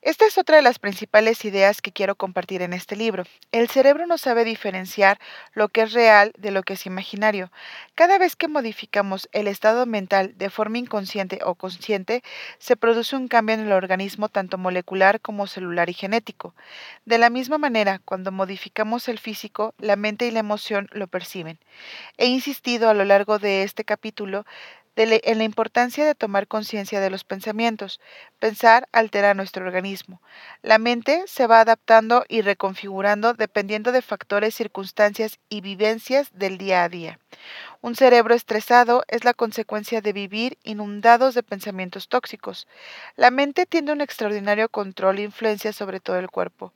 Esta 0.01 0.25
es 0.25 0.37
otra 0.37 0.55
de 0.55 0.61
las 0.61 0.79
principales 0.79 1.43
ideas 1.43 1.81
que 1.81 1.91
quiero 1.91 2.15
compartir 2.15 2.61
en 2.61 2.71
este 2.71 2.95
libro. 2.95 3.25
El 3.51 3.67
cerebro 3.67 4.07
no 4.07 4.17
sabe 4.17 4.45
diferenciar 4.45 5.19
lo 5.53 5.67
que 5.67 5.81
es 5.81 5.91
real 5.91 6.31
de 6.37 6.51
lo 6.51 6.63
que 6.63 6.73
es 6.73 6.85
imaginario. 6.85 7.51
Cada 7.95 8.17
vez 8.17 8.37
que 8.37 8.47
modificamos 8.47 9.27
el 9.33 9.47
estado 9.47 9.85
mental 9.85 10.37
de 10.37 10.49
forma 10.49 10.77
inconsciente 10.77 11.39
o 11.43 11.55
consciente, 11.55 12.23
se 12.59 12.77
produce 12.77 13.17
un 13.17 13.27
cambio 13.27 13.55
en 13.55 13.61
el 13.61 13.73
organismo 13.73 14.29
tanto 14.29 14.57
molecular 14.57 15.19
como 15.19 15.47
celular 15.47 15.89
y 15.89 15.93
genético. 15.93 16.55
De 17.03 17.17
la 17.17 17.29
misma 17.29 17.57
manera, 17.57 17.99
cuando 18.05 18.31
modificamos 18.31 19.09
el 19.09 19.19
físico, 19.19 19.75
la 19.79 19.97
mente 19.97 20.27
y 20.27 20.31
la 20.31 20.39
emoción 20.39 20.87
lo 20.93 21.07
perciben. 21.07 21.59
He 22.17 22.27
insistido 22.27 22.89
a 22.89 22.93
lo 22.93 23.03
largo 23.03 23.37
de 23.37 23.63
este 23.63 23.83
capítulo 23.83 24.45
en 24.99 25.37
la 25.37 25.43
importancia 25.45 26.05
de 26.05 26.13
tomar 26.13 26.47
conciencia 26.47 26.99
de 26.99 27.09
los 27.09 27.23
pensamientos. 27.23 28.01
Pensar 28.39 28.89
altera 28.91 29.33
nuestro 29.33 29.65
organismo. 29.65 30.21
La 30.61 30.77
mente 30.77 31.23
se 31.27 31.47
va 31.47 31.61
adaptando 31.61 32.25
y 32.27 32.41
reconfigurando 32.41 33.33
dependiendo 33.33 33.91
de 33.91 34.01
factores, 34.01 34.55
circunstancias 34.55 35.39
y 35.47 35.61
vivencias 35.61 36.29
del 36.33 36.57
día 36.57 36.83
a 36.83 36.89
día. 36.89 37.19
Un 37.81 37.95
cerebro 37.95 38.35
estresado 38.35 39.05
es 39.07 39.23
la 39.23 39.33
consecuencia 39.33 40.01
de 40.01 40.11
vivir 40.11 40.57
inundados 40.63 41.33
de 41.33 41.43
pensamientos 41.43 42.09
tóxicos. 42.09 42.67
La 43.15 43.31
mente 43.31 43.65
tiene 43.65 43.93
un 43.93 44.01
extraordinario 44.01 44.67
control 44.67 45.19
e 45.19 45.23
influencia 45.23 45.71
sobre 45.71 46.01
todo 46.01 46.17
el 46.17 46.29
cuerpo. 46.29 46.73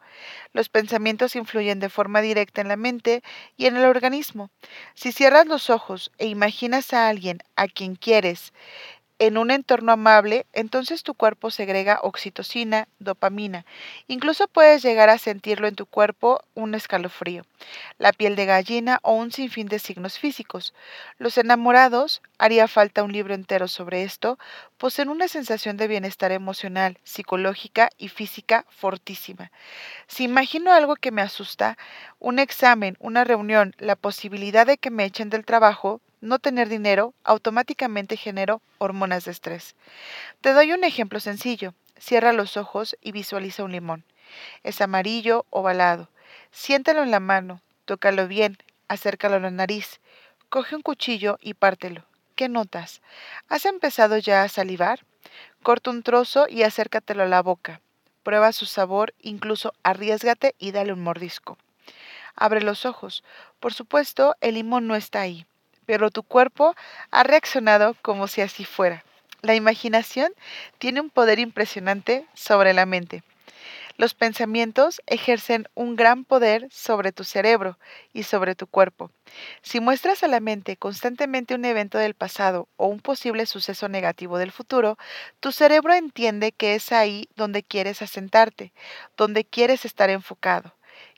Los 0.53 0.69
pensamientos 0.69 1.35
influyen 1.35 1.81
de 1.81 1.89
forma 1.89 2.21
directa 2.21 2.61
en 2.61 2.69
la 2.69 2.77
mente 2.77 3.21
y 3.57 3.65
en 3.65 3.75
el 3.75 3.83
organismo. 3.83 4.49
Si 4.93 5.11
cierras 5.11 5.45
los 5.45 5.69
ojos 5.69 6.09
e 6.19 6.27
imaginas 6.27 6.93
a 6.93 7.09
alguien 7.09 7.39
a 7.57 7.67
quien 7.67 7.95
quieres 7.95 8.53
en 9.19 9.37
un 9.37 9.51
entorno 9.51 9.91
amable, 9.91 10.45
entonces 10.53 11.03
tu 11.03 11.13
cuerpo 11.13 11.51
segrega 11.51 11.99
oxitocina, 12.01 12.87
dopamina. 12.99 13.65
Incluso 14.07 14.47
puedes 14.47 14.81
llegar 14.83 15.09
a 15.09 15.17
sentirlo 15.17 15.67
en 15.67 15.75
tu 15.75 15.85
cuerpo 15.85 16.41
un 16.55 16.75
escalofrío, 16.75 17.45
la 17.97 18.11
piel 18.11 18.35
de 18.35 18.45
gallina 18.45 18.99
o 19.01 19.13
un 19.13 19.31
sinfín 19.31 19.67
de 19.67 19.79
signos 19.79 20.19
físicos. 20.19 20.73
Los 21.17 21.37
enamorados, 21.37 22.21
haría 22.37 22.67
falta 22.67 23.03
un 23.03 23.13
libro 23.13 23.33
entero 23.33 23.67
sobre 23.67 24.03
esto, 24.03 24.37
poseen 24.77 25.09
una 25.09 25.27
sensación 25.27 25.77
de 25.77 25.87
bienestar 25.87 26.31
emocional, 26.31 26.99
psicológica 27.03 27.89
y 27.97 28.09
física 28.09 28.65
fortísima. 28.69 29.51
Si 30.07 30.25
imagino 30.25 30.73
algo 30.73 30.95
que 30.95 31.11
me 31.11 31.21
asusta, 31.21 31.77
un 32.19 32.39
examen, 32.39 32.97
una 32.99 33.23
reunión, 33.23 33.75
la 33.77 33.95
posibilidad 33.95 34.65
de 34.67 34.77
que 34.77 34.91
me 34.91 35.05
echen 35.05 35.29
del 35.29 35.45
trabajo, 35.45 36.01
no 36.23 36.39
tener 36.39 36.69
dinero, 36.69 37.13
automáticamente 37.25 38.15
genero 38.15 38.61
hormonas 38.77 39.25
de 39.25 39.31
estrés. 39.31 39.75
Te 40.39 40.53
doy 40.53 40.71
un 40.71 40.85
ejemplo 40.85 41.19
sencillo. 41.19 41.73
Cierra 41.99 42.31
los 42.31 42.55
ojos 42.55 42.97
y 43.01 43.11
visualiza 43.11 43.63
un 43.63 43.73
limón. 43.73 44.05
Es 44.63 44.79
amarillo 44.79 45.45
ovalado. 45.49 46.09
Siéntalo 46.51 47.03
en 47.03 47.11
la 47.11 47.19
mano, 47.19 47.61
tócalo 47.83 48.27
bien, 48.27 48.57
acércalo 48.87 49.35
a 49.35 49.39
la 49.39 49.51
nariz. 49.51 49.99
Coge 50.47 50.77
un 50.77 50.81
cuchillo 50.81 51.37
y 51.41 51.55
pártelo. 51.55 52.05
¿Qué 52.35 52.47
notas? 52.47 53.01
¿Has 53.49 53.65
empezado 53.65 54.17
ya 54.17 54.43
a 54.43 54.49
salivar? 54.49 55.01
Corta 55.61 55.89
un 55.89 56.03
trozo 56.03 56.47
y 56.49 56.63
acércatelo 56.63 57.23
a 57.23 57.27
la 57.27 57.41
boca. 57.41 57.81
Prueba 58.23 58.53
su 58.53 58.65
sabor, 58.65 59.13
incluso 59.19 59.73
arriesgate 59.83 60.55
y 60.57 60.71
dale 60.71 60.93
un 60.93 61.03
mordisco. 61.03 61.57
Abre 62.35 62.61
los 62.61 62.85
ojos. 62.85 63.25
Por 63.59 63.73
supuesto, 63.73 64.35
el 64.39 64.55
limón 64.55 64.87
no 64.87 64.95
está 64.95 65.19
ahí 65.19 65.45
pero 65.85 66.11
tu 66.11 66.23
cuerpo 66.23 66.75
ha 67.11 67.23
reaccionado 67.23 67.95
como 68.01 68.27
si 68.27 68.41
así 68.41 68.65
fuera. 68.65 69.03
La 69.41 69.55
imaginación 69.55 70.31
tiene 70.77 71.01
un 71.01 71.09
poder 71.09 71.39
impresionante 71.39 72.25
sobre 72.33 72.73
la 72.73 72.85
mente. 72.85 73.23
Los 73.95 74.15
pensamientos 74.15 75.01
ejercen 75.05 75.67
un 75.75 75.95
gran 75.95 76.25
poder 76.25 76.67
sobre 76.71 77.11
tu 77.11 77.23
cerebro 77.23 77.77
y 78.11 78.23
sobre 78.23 78.55
tu 78.55 78.65
cuerpo. 78.65 79.11
Si 79.61 79.79
muestras 79.79 80.23
a 80.23 80.27
la 80.27 80.39
mente 80.39 80.77
constantemente 80.77 81.53
un 81.53 81.63
evento 81.63 81.99
del 81.99 82.15
pasado 82.15 82.67
o 82.75 82.87
un 82.87 82.99
posible 82.99 83.45
suceso 83.45 83.89
negativo 83.89 84.39
del 84.39 84.51
futuro, 84.51 84.97
tu 85.39 85.51
cerebro 85.51 85.93
entiende 85.93 86.53
que 86.53 86.73
es 86.73 86.91
ahí 86.91 87.29
donde 87.35 87.61
quieres 87.61 88.01
asentarte, 88.01 88.73
donde 89.15 89.45
quieres 89.45 89.85
estar 89.85 90.09
enfocado. 90.09 90.73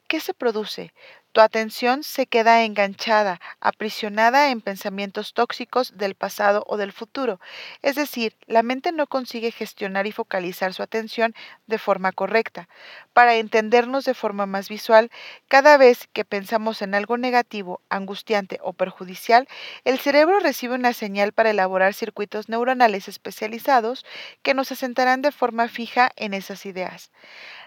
¿Qué 0.08 0.20
se 0.20 0.34
produce? 0.34 0.94
Tu 1.36 1.42
atención 1.42 2.04
se 2.04 2.28
queda 2.28 2.64
enganchada, 2.64 3.42
aprisionada 3.60 4.52
en 4.52 4.62
pensamientos 4.62 5.34
tóxicos 5.34 5.98
del 5.98 6.16
pasado 6.16 6.64
o 6.66 6.78
del 6.78 6.94
futuro. 6.94 7.42
Es 7.82 7.96
decir, 7.96 8.38
la 8.48 8.64
mente 8.64 8.94
no 8.94 9.06
consigue 9.06 9.52
gestionar 9.52 10.08
y 10.08 10.14
focalizar 10.14 10.74
su 10.74 10.82
atención 10.82 11.36
de 11.68 11.78
forma 11.78 12.14
correcta. 12.14 12.70
Para 13.12 13.36
entendernos 13.36 14.06
de 14.06 14.14
forma 14.14 14.46
más 14.46 14.70
visual, 14.70 15.12
cada 15.50 15.76
vez 15.76 16.08
que 16.14 16.24
pensamos 16.24 16.82
en 16.82 16.96
algo 16.96 17.18
negativo, 17.18 17.82
angustiante 17.90 18.60
o 18.64 18.72
perjudicial, 18.72 19.46
el 19.84 20.00
cerebro 20.00 20.40
recibe 20.40 20.76
una 20.76 20.94
señal 20.94 21.34
para 21.34 21.50
elaborar 21.50 21.94
circuitos 21.94 22.48
neuronales 22.48 23.10
especializados 23.10 24.06
que 24.42 24.54
nos 24.54 24.72
asentarán 24.72 25.22
de 25.22 25.34
forma 25.34 25.68
fija 25.68 26.12
en 26.16 26.34
esas 26.34 26.66
ideas. 26.66 27.12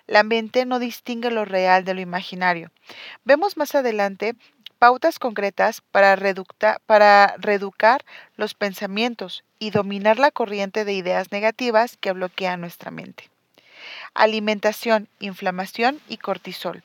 La 0.08 0.24
mente 0.24 0.64
no 0.64 0.80
distingue 0.80 1.30
lo 1.30 1.44
real 1.44 1.84
de 1.84 1.94
lo 1.94 2.00
imaginario. 2.00 2.72
Vemos 3.24 3.56
más 3.56 3.74
adelante 3.76 4.34
pautas 4.78 5.18
concretas 5.18 5.82
para, 5.92 6.16
reeducar 6.16 8.04
los 8.36 8.54
pensamientos 8.54 9.44
y 9.58 9.70
dominar 9.70 10.18
la 10.18 10.30
corriente 10.30 10.84
de 10.84 10.94
ideas 10.94 11.30
negativas 11.30 11.96
que 11.98 12.12
bloquea 12.12 12.56
nuestra 12.56 12.90
mente. 12.90 13.30
alimentación, 14.14 15.08
inflamación 15.20 16.00
y 16.08 16.16
cortisol. 16.16 16.82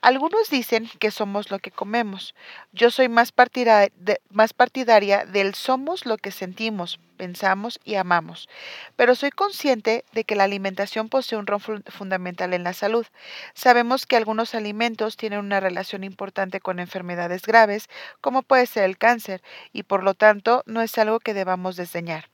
Algunos 0.00 0.50
dicen 0.50 0.88
que 0.98 1.10
somos 1.10 1.50
lo 1.50 1.58
que 1.58 1.70
comemos. 1.70 2.34
Yo 2.72 2.90
soy 2.90 3.08
más 3.08 3.32
partidaria, 3.32 5.24
del 5.26 5.54
somos 5.54 6.06
lo 6.06 6.16
que 6.16 6.30
sentimos, 6.30 7.00
pensamos 7.16 7.78
y 7.84 7.96
amamos. 7.96 8.48
Pero 8.96 9.14
soy 9.14 9.30
consciente 9.30 10.04
de 10.12 10.24
que 10.24 10.36
la 10.36 10.44
alimentación 10.44 11.08
posee 11.08 11.38
un 11.38 11.46
rol 11.46 11.84
fundamental 11.86 12.54
en 12.54 12.64
la 12.64 12.72
salud. 12.72 13.06
Sabemos 13.54 14.06
que 14.06 14.16
algunos 14.16 14.54
alimentos 14.54 15.16
tienen 15.16 15.40
una 15.40 15.60
relación 15.60 16.04
importante 16.04 16.60
con 16.60 16.78
enfermedades 16.78 17.42
graves, 17.42 17.88
como 18.20 18.42
puede 18.42 18.66
ser 18.66 18.84
el 18.84 18.98
cáncer, 18.98 19.42
y 19.72 19.82
por 19.82 20.02
lo 20.02 20.14
tanto 20.14 20.62
no 20.66 20.80
es 20.82 20.96
algo 20.98 21.20
que 21.20 21.34
debamos 21.34 21.76
desdeñar. 21.76 22.30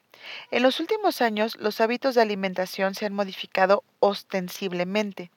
En 0.51 0.63
los 0.63 0.81
últimos 0.81 1.23
años, 1.23 1.57
los 1.61 1.81
hábitos 1.81 2.15
de 2.15 2.23
alimentación 2.23 2.95
se 2.95 3.07
han 3.07 3.13
modificado 3.13 3.85
ostensiblemente. 4.01 5.31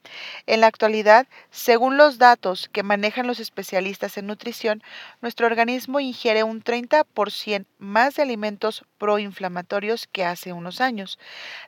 En 0.45 0.61
la 0.61 0.67
actualidad, 0.67 1.27
según 1.51 1.97
los 1.97 2.17
datos 2.17 2.69
que 2.71 2.83
manejan 2.83 3.27
los 3.27 3.39
especialistas 3.39 4.17
en 4.17 4.27
nutrición, 4.27 4.83
nuestro 5.21 5.47
organismo 5.47 5.99
ingiere 5.99 6.43
un 6.43 6.63
30% 6.63 7.65
más 7.77 8.15
de 8.15 8.23
alimentos 8.23 8.85
proinflamatorios 8.97 10.07
que 10.07 10.25
hace 10.25 10.53
unos 10.53 10.81
años. 10.81 11.19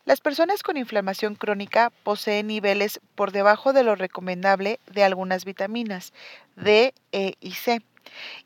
Las 0.06 0.22
personas 0.22 0.64
con 0.64 0.78
inflamación 0.78 1.36
crónica 1.36 1.92
poseen 2.04 2.48
niveles 2.48 3.00
por 3.16 3.32
debajo 3.32 3.74
de 3.74 3.84
lo 3.84 3.96
recomendable 3.96 4.80
de 4.88 5.04
algunas 5.04 5.46
vitaminas 5.46 6.14
D, 6.56 6.94
E 7.12 7.36
y 7.40 7.52
C 7.54 7.82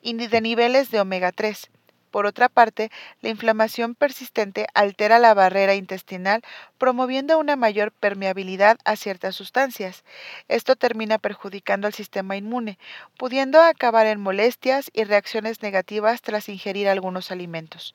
y 0.01 0.13
de 0.13 0.41
niveles 0.41 0.91
de 0.91 0.99
omega 0.99 1.31
3. 1.31 1.69
Por 2.15 2.27
otra 2.27 2.47
parte, 2.47 2.91
la 3.19 3.27
inflamación 3.27 3.93
persistente 3.93 4.67
altera 4.73 5.19
la 5.19 5.33
barrera 5.33 5.75
intestinal, 5.75 6.43
promoviendo 6.77 7.37
una 7.37 7.57
mayor 7.57 7.91
permeabilidad 7.91 8.77
a 8.85 8.95
ciertas 8.95 9.35
sustancias. 9.35 10.05
Esto 10.47 10.77
termina 10.77 11.17
perjudicando 11.17 11.87
al 11.87 11.93
sistema 11.93 12.37
inmune, 12.37 12.79
pudiendo 13.17 13.61
acabar 13.61 14.07
en 14.07 14.21
molestias 14.21 14.91
y 14.93 15.03
reacciones 15.03 15.61
negativas 15.61 16.21
tras 16.21 16.47
ingerir 16.47 16.87
algunos 16.87 17.31
alimentos. 17.31 17.93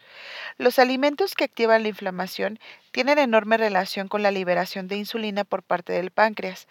Los 0.58 0.78
alimentos 0.78 1.34
que 1.34 1.44
activan 1.44 1.82
la 1.82 1.88
inflamación 1.88 2.58
tienen 2.92 3.18
enorme 3.18 3.56
relación 3.56 4.08
con 4.08 4.22
la 4.22 4.30
liberación 4.30 4.88
de 4.88 4.96
insulina 4.96 5.44
por 5.44 5.62
parte 5.62 5.92
del 5.92 6.10
páncreas. 6.10 6.66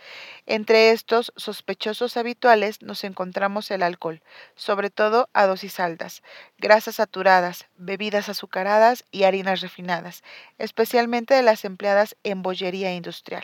Entre 0.45 0.91
estos 0.91 1.33
sospechosos 1.35 2.17
habituales 2.17 2.81
nos 2.81 3.03
encontramos 3.03 3.71
el 3.71 3.83
alcohol, 3.83 4.21
sobre 4.55 4.89
todo 4.89 5.29
a 5.33 5.45
dosis 5.45 5.79
altas, 5.79 6.21
grasas 6.57 6.95
saturadas, 6.95 7.67
bebidas 7.77 8.29
azucaradas 8.29 9.05
y 9.11 9.23
harinas 9.23 9.61
refinadas, 9.61 10.23
especialmente 10.57 11.33
de 11.33 11.43
las 11.43 11.65
empleadas 11.65 12.15
en 12.23 12.41
bollería 12.41 12.93
industrial. 12.93 13.43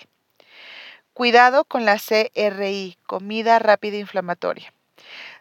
Cuidado 1.14 1.64
con 1.64 1.86
la 1.86 1.98
CRI, 1.98 2.98
comida 3.06 3.58
rápida 3.60 3.96
inflamatoria. 3.98 4.75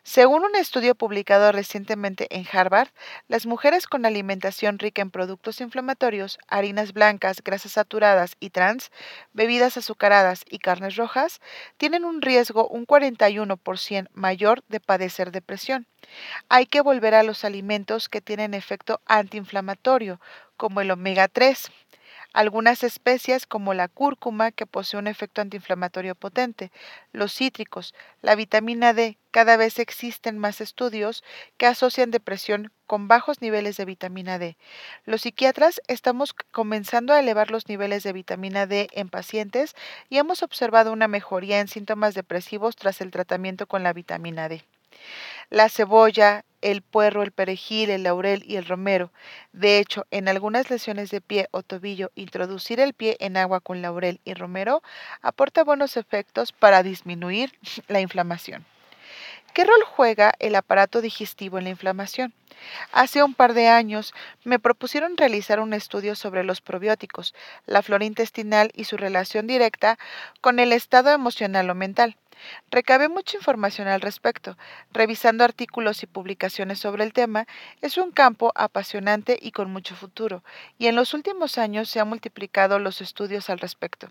Según 0.07 0.45
un 0.45 0.55
estudio 0.55 0.95
publicado 0.95 1.51
recientemente 1.51 2.27
en 2.29 2.45
Harvard, 2.53 2.89
las 3.27 3.47
mujeres 3.47 3.87
con 3.87 4.05
alimentación 4.05 4.79
rica 4.79 5.01
en 5.01 5.11
productos 5.11 5.63
inflamatorios, 5.63 6.39
harinas 6.47 6.93
blancas, 6.93 7.43
grasas 7.43 7.73
saturadas 7.73 8.37
y 8.39 8.51
trans, 8.51 8.93
bebidas 9.33 9.79
azucaradas 9.79 10.45
y 10.47 10.59
carnes 10.59 10.97
rojas, 10.97 11.41
tienen 11.79 12.05
un 12.05 12.21
riesgo 12.21 12.69
un 12.69 12.87
41% 12.87 14.09
mayor 14.13 14.63
de 14.69 14.79
padecer 14.79 15.33
depresión. 15.33 15.87
Hay 16.51 16.67
que 16.67 16.83
volver 16.83 17.15
a 17.15 17.23
los 17.23 17.43
alimentos 17.43 18.11
que 18.11 18.21
tienen 18.21 18.53
efecto 18.53 19.01
antiinflamatorio, 19.07 20.21
como 20.59 20.83
el 20.83 20.91
omega 20.91 21.29
3, 21.29 21.71
algunas 22.35 22.83
especias 22.85 23.47
como 23.47 23.73
la 23.73 23.89
cúrcuma 23.89 24.51
que 24.53 24.67
posee 24.67 24.99
un 24.99 25.07
efecto 25.07 25.41
antiinflamatorio 25.41 26.15
potente, 26.17 26.71
los 27.13 27.33
cítricos, 27.33 27.95
la 28.21 28.35
vitamina 28.35 28.93
D. 28.93 29.17
Cada 29.31 29.57
vez 29.57 29.79
existen 29.79 30.39
más 30.39 30.61
estudios 30.61 31.25
que 31.57 31.67
asocian 31.67 32.11
depresión 32.11 32.73
con 32.87 33.09
bajos 33.09 33.41
niveles 33.41 33.77
de 33.77 33.85
vitamina 33.87 34.39
D. 34.39 34.57
Los 35.05 35.23
psiquiatras 35.23 35.81
estamos 35.89 36.35
comenzando 36.51 37.15
a 37.15 37.21
elevar 37.21 37.51
los 37.51 37.69
niveles 37.69 38.03
de 38.03 38.13
vitamina 38.13 38.67
D 38.67 38.89
en 38.93 39.09
pacientes 39.09 39.75
y 40.11 40.19
hemos 40.19 40.43
observado 40.43 40.93
una 40.93 41.09
mejoría 41.09 41.61
en 41.61 41.69
síntomas 41.69 42.15
depresivos 42.15 42.77
tras 42.77 43.01
el 43.01 43.13
tratamiento 43.13 43.67
con 43.67 43.83
la 43.85 43.93
vitamina 43.93 44.49
D. 44.49 44.65
La 45.51 45.69
cebolla, 45.69 46.45
el 46.63 46.83
puerro, 46.83 47.23
el 47.23 47.31
perejil, 47.31 47.91
el 47.91 48.05
laurel 48.05 48.43
y 48.47 48.57
el 48.57 48.65
romero. 48.65 49.13
De 49.53 49.79
hecho, 49.79 50.07
en 50.11 50.29
algunas 50.29 50.71
lesiones 50.71 51.11
de 51.11 51.21
pie 51.21 51.49
o 51.51 51.63
tobillo, 51.63 52.11
introducir 52.15 52.81
el 52.81 52.95
pie 52.95 53.17
en 53.21 53.37
agua 53.37 53.61
con 53.61 53.83
laurel 53.83 54.21
y 54.25 54.35
romero 54.35 54.83
aporta 55.21 55.63
buenos 55.63 55.97
efectos 55.97 56.53
para 56.53 56.83
disminuir 56.83 57.53
la 57.89 58.01
inflamación. 58.01 58.65
¿Qué 59.53 59.63
rol 59.63 59.85
juega 59.85 60.33
el 60.41 60.57
aparato 60.57 61.01
digestivo 61.01 61.59
en 61.59 61.65
la 61.65 61.71
inflamación? 61.71 62.35
Hace 62.91 63.23
un 63.23 63.35
par 63.35 63.55
de 63.55 63.69
años 63.69 64.13
me 64.43 64.59
propusieron 64.59 65.17
realizar 65.17 65.61
un 65.61 65.75
estudio 65.75 66.17
sobre 66.17 66.43
los 66.43 66.61
probióticos, 66.61 67.35
la 67.67 67.83
flora 67.83 68.05
intestinal 68.05 68.73
y 68.75 68.85
su 68.85 68.97
relación 68.97 69.47
directa 69.47 69.97
con 70.41 70.59
el 70.59 70.73
estado 70.73 71.11
emocional 71.11 71.71
o 71.71 71.75
mental. 71.77 72.17
Recabé 72.71 73.09
mucha 73.09 73.37
información 73.37 73.89
al 73.89 74.01
respecto. 74.01 74.57
Revisando 74.93 75.45
artículos 75.45 76.03
y 76.03 76.07
publicaciones 76.07 76.79
sobre 76.79 77.05
el 77.05 77.13
tema, 77.13 77.47
es 77.81 77.99
un 77.99 78.11
campo 78.11 78.53
apasionante 78.55 79.39
y 79.41 79.53
con 79.53 79.71
mucho 79.71 79.95
futuro, 79.95 80.43
y 80.79 80.87
en 80.87 80.97
los 80.97 81.15
últimos 81.15 81.59
años 81.59 81.89
se 81.89 82.01
han 82.01 82.09
multiplicado 82.09 82.79
los 82.79 83.01
estudios 83.01 83.51
al 83.51 83.59
respecto. 83.59 84.11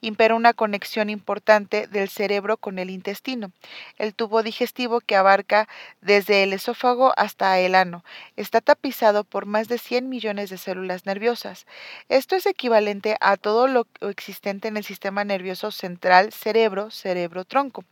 Impera 0.00 0.34
una 0.34 0.52
conexión 0.52 1.10
importante 1.10 1.86
del 1.86 2.08
cerebro 2.08 2.56
con 2.56 2.78
el 2.78 2.90
intestino, 2.90 3.52
el 3.98 4.14
tubo 4.14 4.42
digestivo 4.42 5.00
que 5.00 5.16
abarca 5.16 5.68
desde 6.00 6.42
el 6.42 6.52
esófago 6.52 7.12
hasta 7.16 7.58
el 7.58 7.74
ano. 7.74 8.04
Está 8.36 8.60
tapizado 8.60 9.24
por 9.24 9.46
más 9.46 9.68
de 9.68 9.78
100 9.78 10.08
millones 10.08 10.50
de 10.50 10.58
células 10.58 11.06
nerviosas. 11.06 11.66
Esto 12.08 12.36
es 12.36 12.46
equivalente 12.46 13.16
a 13.20 13.36
todo 13.36 13.66
lo 13.68 13.86
existente 14.08 14.68
en 14.68 14.76
el 14.76 14.84
sistema 14.84 15.24
nervioso 15.24 15.70
central 15.70 16.32
cerebro-cerebro-tronco. 16.32 17.84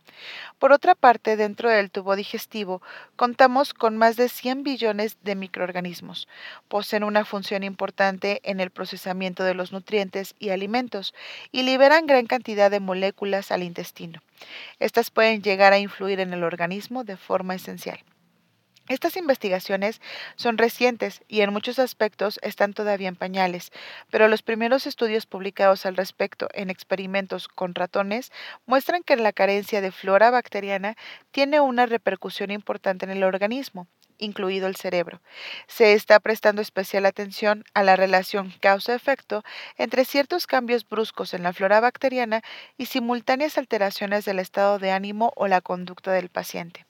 Por 0.59 0.71
otra 0.71 0.95
parte, 0.95 1.35
dentro 1.35 1.69
del 1.69 1.91
tubo 1.91 2.15
digestivo 2.15 2.81
contamos 3.15 3.73
con 3.73 3.97
más 3.97 4.15
de 4.15 4.29
100 4.29 4.63
billones 4.63 5.17
de 5.23 5.35
microorganismos. 5.35 6.27
Poseen 6.67 7.03
una 7.03 7.25
función 7.25 7.63
importante 7.63 8.39
en 8.43 8.59
el 8.59 8.71
procesamiento 8.71 9.43
de 9.43 9.53
los 9.53 9.71
nutrientes 9.71 10.35
y 10.39 10.49
alimentos 10.49 11.13
y 11.51 11.63
liberan 11.65 12.05
gran 12.05 12.27
cantidad 12.27 12.71
de 12.71 12.79
moléculas 12.79 13.51
al 13.51 13.63
intestino. 13.63 14.21
Estas 14.79 15.11
pueden 15.11 15.41
llegar 15.41 15.73
a 15.73 15.79
influir 15.79 16.19
en 16.19 16.33
el 16.33 16.43
organismo 16.43 17.03
de 17.03 17.17
forma 17.17 17.55
esencial. 17.55 17.99
Estas 18.87 19.17
investigaciones 19.17 19.99
son 20.35 20.59
recientes 20.59 21.23
y 21.27 21.41
en 21.41 21.51
muchos 21.51 21.79
aspectos 21.79 22.39
están 22.43 22.73
todavía 22.73 23.07
en 23.07 23.15
pañales, 23.15 23.71
pero 24.11 24.27
los 24.27 24.43
primeros 24.43 24.85
estudios 24.85 25.25
publicados 25.25 25.87
al 25.87 25.97
respecto 25.97 26.49
en 26.53 26.69
experimentos 26.69 27.47
con 27.47 27.73
ratones 27.73 28.31
muestran 28.67 29.01
que 29.01 29.15
la 29.15 29.33
carencia 29.33 29.81
de 29.81 29.91
flora 29.91 30.29
bacteriana 30.29 30.95
tiene 31.31 31.59
una 31.61 31.87
repercusión 31.87 32.51
importante 32.51 33.05
en 33.05 33.11
el 33.11 33.23
organismo 33.23 33.87
incluido 34.17 34.67
el 34.67 34.75
cerebro. 34.75 35.21
Se 35.67 35.93
está 35.93 36.19
prestando 36.19 36.61
especial 36.61 37.05
atención 37.05 37.63
a 37.73 37.83
la 37.83 37.95
relación 37.95 38.53
causa-efecto 38.59 39.43
entre 39.77 40.05
ciertos 40.05 40.47
cambios 40.47 40.87
bruscos 40.87 41.33
en 41.33 41.43
la 41.43 41.53
flora 41.53 41.79
bacteriana 41.79 42.41
y 42.77 42.87
simultáneas 42.87 43.57
alteraciones 43.57 44.25
del 44.25 44.39
estado 44.39 44.79
de 44.79 44.91
ánimo 44.91 45.31
o 45.35 45.47
la 45.47 45.61
conducta 45.61 46.11
del 46.11 46.29
paciente. 46.29 46.85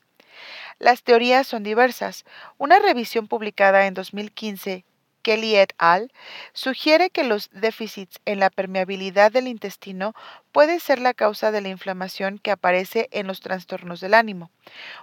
Las 0.80 1.04
teorías 1.04 1.48
son 1.48 1.64
diversas. 1.64 2.26
Una 2.58 2.80
revisión 2.80 3.28
publicada 3.28 3.88
en 3.88 3.94
2015 3.94 4.86
Kelly 5.26 5.56
et 5.56 5.74
al. 5.80 6.12
sugiere 6.54 7.10
que 7.10 7.24
los 7.24 7.50
déficits 7.50 8.20
en 8.26 8.40
la 8.40 8.52
permeabilidad 8.52 9.32
del 9.32 9.48
intestino 9.48 10.14
puede 10.52 10.80
ser 10.80 11.00
la 11.00 11.16
causa 11.16 11.50
de 11.50 11.62
la 11.62 11.70
inflamación 11.70 12.38
que 12.38 12.52
aparece 12.52 13.10
en 13.12 13.26
los 13.26 13.42
trastornos 13.42 14.00
del 14.02 14.14
ánimo. 14.14 14.52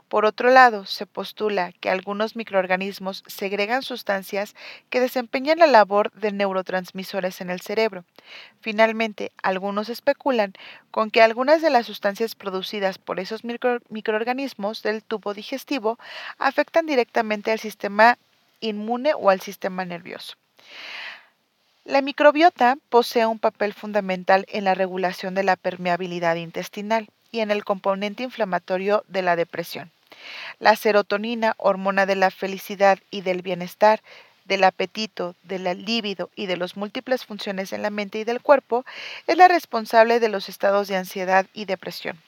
Por 0.08 0.24
otro 0.24 0.50
lado, 0.50 0.86
se 0.86 1.06
postula 1.06 1.72
que 1.72 1.90
algunos 1.90 2.36
microorganismos 2.36 3.24
segregan 3.26 3.82
sustancias 3.82 4.54
que 4.90 5.00
desempeñan 5.00 5.58
la 5.58 5.66
labor 5.66 6.12
de 6.12 6.30
neurotransmisores 6.30 7.40
en 7.40 7.50
el 7.50 7.60
cerebro. 7.60 8.04
Finalmente, 8.60 9.32
algunos 9.42 9.88
especulan 9.88 10.52
con 10.92 11.10
que 11.10 11.20
algunas 11.20 11.62
de 11.62 11.70
las 11.70 11.86
sustancias 11.86 12.36
producidas 12.36 12.98
por 12.98 13.18
esos 13.18 13.42
microorganismos 13.44 14.84
del 14.84 15.02
tubo 15.02 15.34
digestivo 15.34 15.98
afectan 16.38 16.86
directamente 16.86 17.50
al 17.50 17.58
sistema 17.58 18.18
inmune 18.62 19.12
o 19.14 19.28
al 19.28 19.42
sistema 19.42 19.84
nervioso. 19.84 20.36
La 21.84 22.00
microbiota 22.00 22.78
posee 22.88 23.26
un 23.26 23.38
papel 23.38 23.74
fundamental 23.74 24.46
en 24.48 24.64
la 24.64 24.74
regulación 24.74 25.34
de 25.34 25.42
la 25.42 25.56
permeabilidad 25.56 26.36
intestinal 26.36 27.08
y 27.32 27.40
en 27.40 27.50
el 27.50 27.64
componente 27.64 28.22
inflamatorio 28.22 29.04
de 29.08 29.22
la 29.22 29.36
depresión. 29.36 29.90
La 30.60 30.76
serotonina, 30.76 31.54
hormona 31.56 32.06
de 32.06 32.16
la 32.16 32.30
felicidad 32.30 32.98
y 33.10 33.22
del 33.22 33.42
bienestar, 33.42 34.00
del 34.44 34.64
apetito, 34.64 35.34
del 35.42 35.64
líbido 35.84 36.30
y 36.36 36.46
de 36.46 36.56
las 36.56 36.76
múltiples 36.76 37.24
funciones 37.24 37.72
en 37.72 37.82
la 37.82 37.90
mente 37.90 38.18
y 38.18 38.24
del 38.24 38.40
cuerpo, 38.40 38.84
es 39.26 39.36
la 39.36 39.48
responsable 39.48 40.20
de 40.20 40.28
los 40.28 40.48
estados 40.48 40.88
de 40.88 40.96
ansiedad 40.96 41.46
y 41.52 41.64
depresión. 41.64 42.18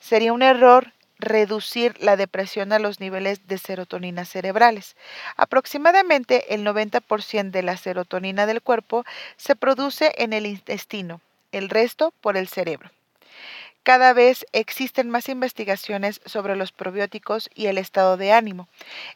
Sería 0.00 0.32
un 0.32 0.42
error 0.42 0.92
reducir 1.18 1.96
la 2.00 2.16
depresión 2.16 2.72
a 2.72 2.78
los 2.78 3.00
niveles 3.00 3.46
de 3.46 3.58
serotonina 3.58 4.24
cerebrales. 4.24 4.96
Aproximadamente 5.36 6.54
el 6.54 6.64
90% 6.64 7.50
de 7.50 7.62
la 7.62 7.76
serotonina 7.76 8.46
del 8.46 8.62
cuerpo 8.62 9.04
se 9.36 9.56
produce 9.56 10.12
en 10.18 10.32
el 10.32 10.46
intestino, 10.46 11.20
el 11.52 11.70
resto 11.70 12.12
por 12.20 12.36
el 12.36 12.48
cerebro. 12.48 12.90
Cada 13.88 14.12
vez 14.12 14.44
existen 14.52 15.08
más 15.08 15.30
investigaciones 15.30 16.20
sobre 16.26 16.56
los 16.56 16.72
probióticos 16.72 17.48
y 17.54 17.68
el 17.68 17.78
estado 17.78 18.18
de 18.18 18.32
ánimo. 18.32 18.68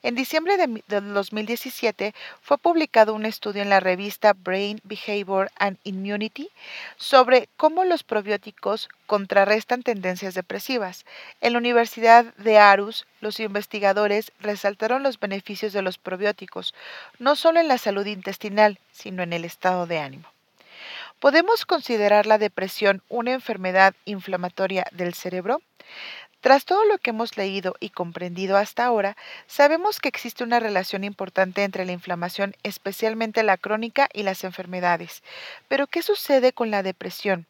En 0.02 0.14
diciembre 0.14 0.56
de, 0.56 0.82
2017 0.88 2.14
fue 2.40 2.56
publicado 2.56 3.12
un 3.12 3.26
estudio 3.26 3.60
en 3.60 3.68
la 3.68 3.80
revista 3.80 4.32
Brain 4.32 4.80
Behavior 4.82 5.50
and 5.58 5.76
Immunity 5.84 6.48
sobre 6.96 7.50
cómo 7.58 7.84
los 7.84 8.02
probióticos 8.02 8.88
contrarrestan 9.04 9.82
tendencias 9.82 10.32
depresivas. 10.32 11.04
En 11.42 11.52
la 11.52 11.58
Universidad 11.58 12.34
de 12.36 12.56
Aarhus, 12.56 13.04
los 13.20 13.40
investigadores 13.40 14.32
resaltaron 14.40 15.02
los 15.02 15.20
beneficios 15.20 15.74
de 15.74 15.82
los 15.82 15.98
probióticos, 15.98 16.72
no 17.18 17.36
solo 17.36 17.60
en 17.60 17.68
la 17.68 17.76
salud 17.76 18.06
intestinal, 18.06 18.78
sino 18.90 19.22
en 19.22 19.34
el 19.34 19.44
estado 19.44 19.86
de 19.86 19.98
ánimo. 19.98 20.31
¿Podemos 21.22 21.66
considerar 21.66 22.26
la 22.26 22.36
depresión 22.36 23.00
una 23.08 23.30
enfermedad 23.32 23.94
inflamatoria 24.06 24.86
del 24.90 25.14
cerebro? 25.14 25.62
Tras 26.40 26.64
todo 26.64 26.84
lo 26.84 26.98
que 26.98 27.10
hemos 27.10 27.36
leído 27.36 27.76
y 27.78 27.90
comprendido 27.90 28.56
hasta 28.56 28.84
ahora, 28.84 29.16
sabemos 29.46 30.00
que 30.00 30.08
existe 30.08 30.42
una 30.42 30.58
relación 30.58 31.04
importante 31.04 31.62
entre 31.62 31.84
la 31.84 31.92
inflamación, 31.92 32.56
especialmente 32.64 33.44
la 33.44 33.56
crónica, 33.56 34.08
y 34.12 34.24
las 34.24 34.42
enfermedades. 34.42 35.22
Pero, 35.68 35.86
¿qué 35.86 36.02
sucede 36.02 36.52
con 36.52 36.72
la 36.72 36.82
depresión? 36.82 37.46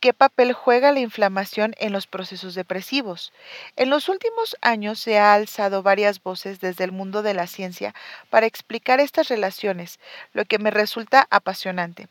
¿Qué 0.00 0.14
papel 0.14 0.52
juega 0.52 0.92
la 0.92 1.00
inflamación 1.00 1.74
en 1.78 1.92
los 1.92 2.06
procesos 2.06 2.54
depresivos? 2.54 3.32
En 3.74 3.90
los 3.90 4.08
últimos 4.08 4.56
años 4.60 5.00
se 5.00 5.18
ha 5.18 5.34
alzado 5.34 5.82
varias 5.82 6.22
voces 6.22 6.60
desde 6.60 6.84
el 6.84 6.92
mundo 6.92 7.22
de 7.22 7.34
la 7.34 7.48
ciencia 7.48 7.96
para 8.30 8.46
explicar 8.46 9.00
estas 9.00 9.26
relaciones, 9.28 9.98
lo 10.34 10.44
que 10.44 10.60
me 10.60 10.70
resulta 10.70 11.26
apasionante. 11.30 12.06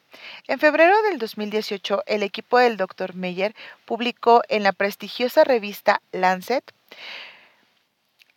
En 0.49 0.59
febrero 0.59 1.01
del 1.03 1.17
2018, 1.17 2.03
el 2.07 2.23
equipo 2.23 2.57
del 2.57 2.75
Dr. 2.75 3.15
Meyer 3.15 3.55
publicó 3.85 4.41
en 4.49 4.63
la 4.63 4.73
prestigiosa 4.73 5.45
revista 5.45 6.01
Lancet 6.11 6.73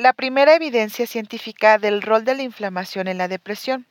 la 0.01 0.15
primera 0.15 0.55
evidencia 0.55 1.07
científica 1.07 1.77
del 1.77 2.01
rol 2.01 2.25
de 2.25 2.35
la 2.35 2.43
inflamación 2.43 3.07
en 3.07 3.19
la 3.19 3.29
depresión 3.29 3.85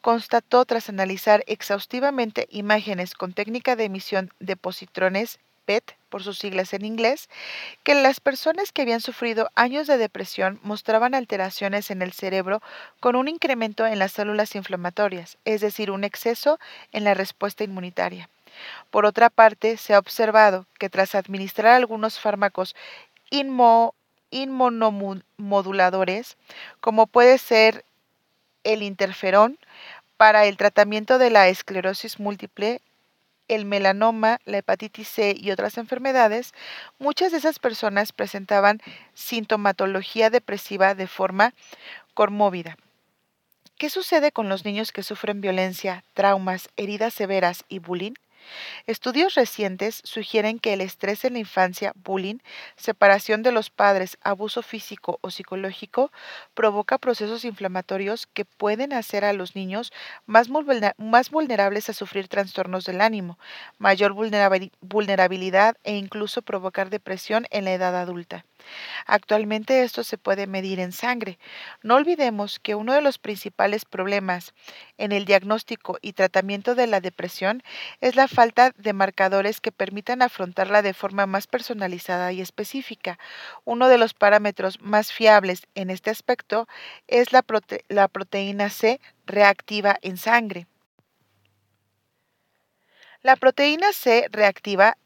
constató 0.00 0.64
tras 0.64 0.88
analizar 0.88 1.42
exhaustivamente 1.48 2.46
imágenes 2.52 3.14
con 3.14 3.32
técnica 3.32 3.74
de 3.74 3.86
emisión 3.86 4.32
de 4.38 4.54
positrones 4.54 5.40
PET, 5.64 5.96
por 6.10 6.22
sus 6.22 6.38
siglas 6.38 6.74
en 6.74 6.84
inglés, 6.84 7.28
que 7.82 7.96
las 7.96 8.20
personas 8.20 8.70
que 8.70 8.82
habían 8.82 9.00
sufrido 9.00 9.50
años 9.56 9.88
de 9.88 9.98
depresión 9.98 10.60
mostraban 10.62 11.16
alteraciones 11.16 11.90
en 11.90 12.02
el 12.02 12.12
cerebro 12.12 12.62
con 13.00 13.16
un 13.16 13.26
incremento 13.26 13.84
en 13.84 13.98
las 13.98 14.12
células 14.12 14.54
inflamatorias, 14.54 15.38
es 15.44 15.60
decir, 15.60 15.90
un 15.90 16.04
exceso 16.04 16.60
en 16.92 17.02
la 17.02 17.14
respuesta 17.14 17.64
inmunitaria. 17.64 18.30
Por 18.92 19.06
otra 19.06 19.28
parte, 19.28 19.76
se 19.76 19.94
ha 19.94 19.98
observado 19.98 20.66
que 20.78 20.88
tras 20.88 21.16
administrar 21.16 21.74
algunos 21.74 22.20
fármacos 22.20 22.76
inmo 23.30 23.96
inmunomoduladores, 24.30 26.36
como 26.80 27.06
puede 27.06 27.38
ser 27.38 27.84
el 28.64 28.82
interferón, 28.82 29.58
para 30.16 30.46
el 30.46 30.56
tratamiento 30.56 31.18
de 31.18 31.30
la 31.30 31.48
esclerosis 31.48 32.18
múltiple, 32.18 32.80
el 33.46 33.64
melanoma, 33.64 34.40
la 34.44 34.58
hepatitis 34.58 35.08
C 35.08 35.34
y 35.38 35.50
otras 35.50 35.78
enfermedades, 35.78 36.52
muchas 36.98 37.32
de 37.32 37.38
esas 37.38 37.58
personas 37.58 38.12
presentaban 38.12 38.80
sintomatología 39.14 40.30
depresiva 40.30 40.94
de 40.94 41.06
forma 41.06 41.54
conmóvida. 42.14 42.76
¿Qué 43.78 43.90
sucede 43.90 44.32
con 44.32 44.48
los 44.48 44.64
niños 44.64 44.92
que 44.92 45.04
sufren 45.04 45.40
violencia, 45.40 46.04
traumas, 46.12 46.68
heridas 46.76 47.14
severas 47.14 47.64
y 47.68 47.78
bullying? 47.78 48.14
Estudios 48.86 49.34
recientes 49.34 50.00
sugieren 50.04 50.58
que 50.58 50.72
el 50.72 50.80
estrés 50.80 51.24
en 51.24 51.34
la 51.34 51.38
infancia, 51.40 51.92
bullying, 51.94 52.38
separación 52.76 53.42
de 53.42 53.52
los 53.52 53.70
padres, 53.70 54.18
abuso 54.22 54.62
físico 54.62 55.18
o 55.20 55.30
psicológico 55.30 56.10
provoca 56.54 56.98
procesos 56.98 57.44
inflamatorios 57.44 58.26
que 58.26 58.44
pueden 58.44 58.92
hacer 58.92 59.24
a 59.24 59.32
los 59.32 59.54
niños 59.54 59.92
más, 60.26 60.48
vulnerables 60.48 61.88
a 61.88 61.92
sufrir 61.92 62.28
trastornos 62.28 62.84
del 62.84 63.00
ánimo, 63.00 63.38
mayor 63.78 64.12
vulnerabilidad 64.12 65.76
e 65.84 65.96
incluso 65.96 66.42
provocar 66.42 66.90
depresión 66.90 67.46
en 67.50 67.64
la 67.64 67.72
edad 67.72 67.96
adulta. 67.96 68.44
Actualmente 69.06 69.82
esto 69.82 70.04
se 70.04 70.18
puede 70.18 70.46
medir 70.46 70.80
en 70.80 70.92
sangre. 70.92 71.38
No 71.82 71.94
olvidemos 71.96 72.58
que 72.58 72.74
uno 72.74 72.92
de 72.92 73.00
los 73.00 73.18
principales 73.18 73.84
problemas 73.84 74.54
en 74.98 75.12
el 75.12 75.24
diagnóstico 75.24 75.98
y 76.02 76.12
tratamiento 76.12 76.74
de 76.74 76.86
la 76.86 77.00
depresión 77.00 77.62
es 78.00 78.16
la 78.16 78.27
falta 78.28 78.72
de 78.76 78.92
marcadores 78.92 79.60
que 79.60 79.72
permitan 79.72 80.22
afrontarla 80.22 80.82
de 80.82 80.94
forma 80.94 81.26
más 81.26 81.46
personalizada 81.46 82.32
y 82.32 82.40
específica. 82.40 83.18
Uno 83.64 83.88
de 83.88 83.98
los 83.98 84.14
parámetros 84.14 84.80
más 84.80 85.12
fiables 85.12 85.62
en 85.74 85.90
este 85.90 86.10
aspecto 86.10 86.68
es 87.06 87.32
la, 87.32 87.44
la 87.88 88.08
proteína 88.08 88.70
C 88.70 89.00
reactiva 89.26 89.98
en 90.02 90.16
sangre. 90.16 90.66
La 93.22 93.34
proteína 93.34 93.92
C 93.92 94.28
reactiva 94.30 94.96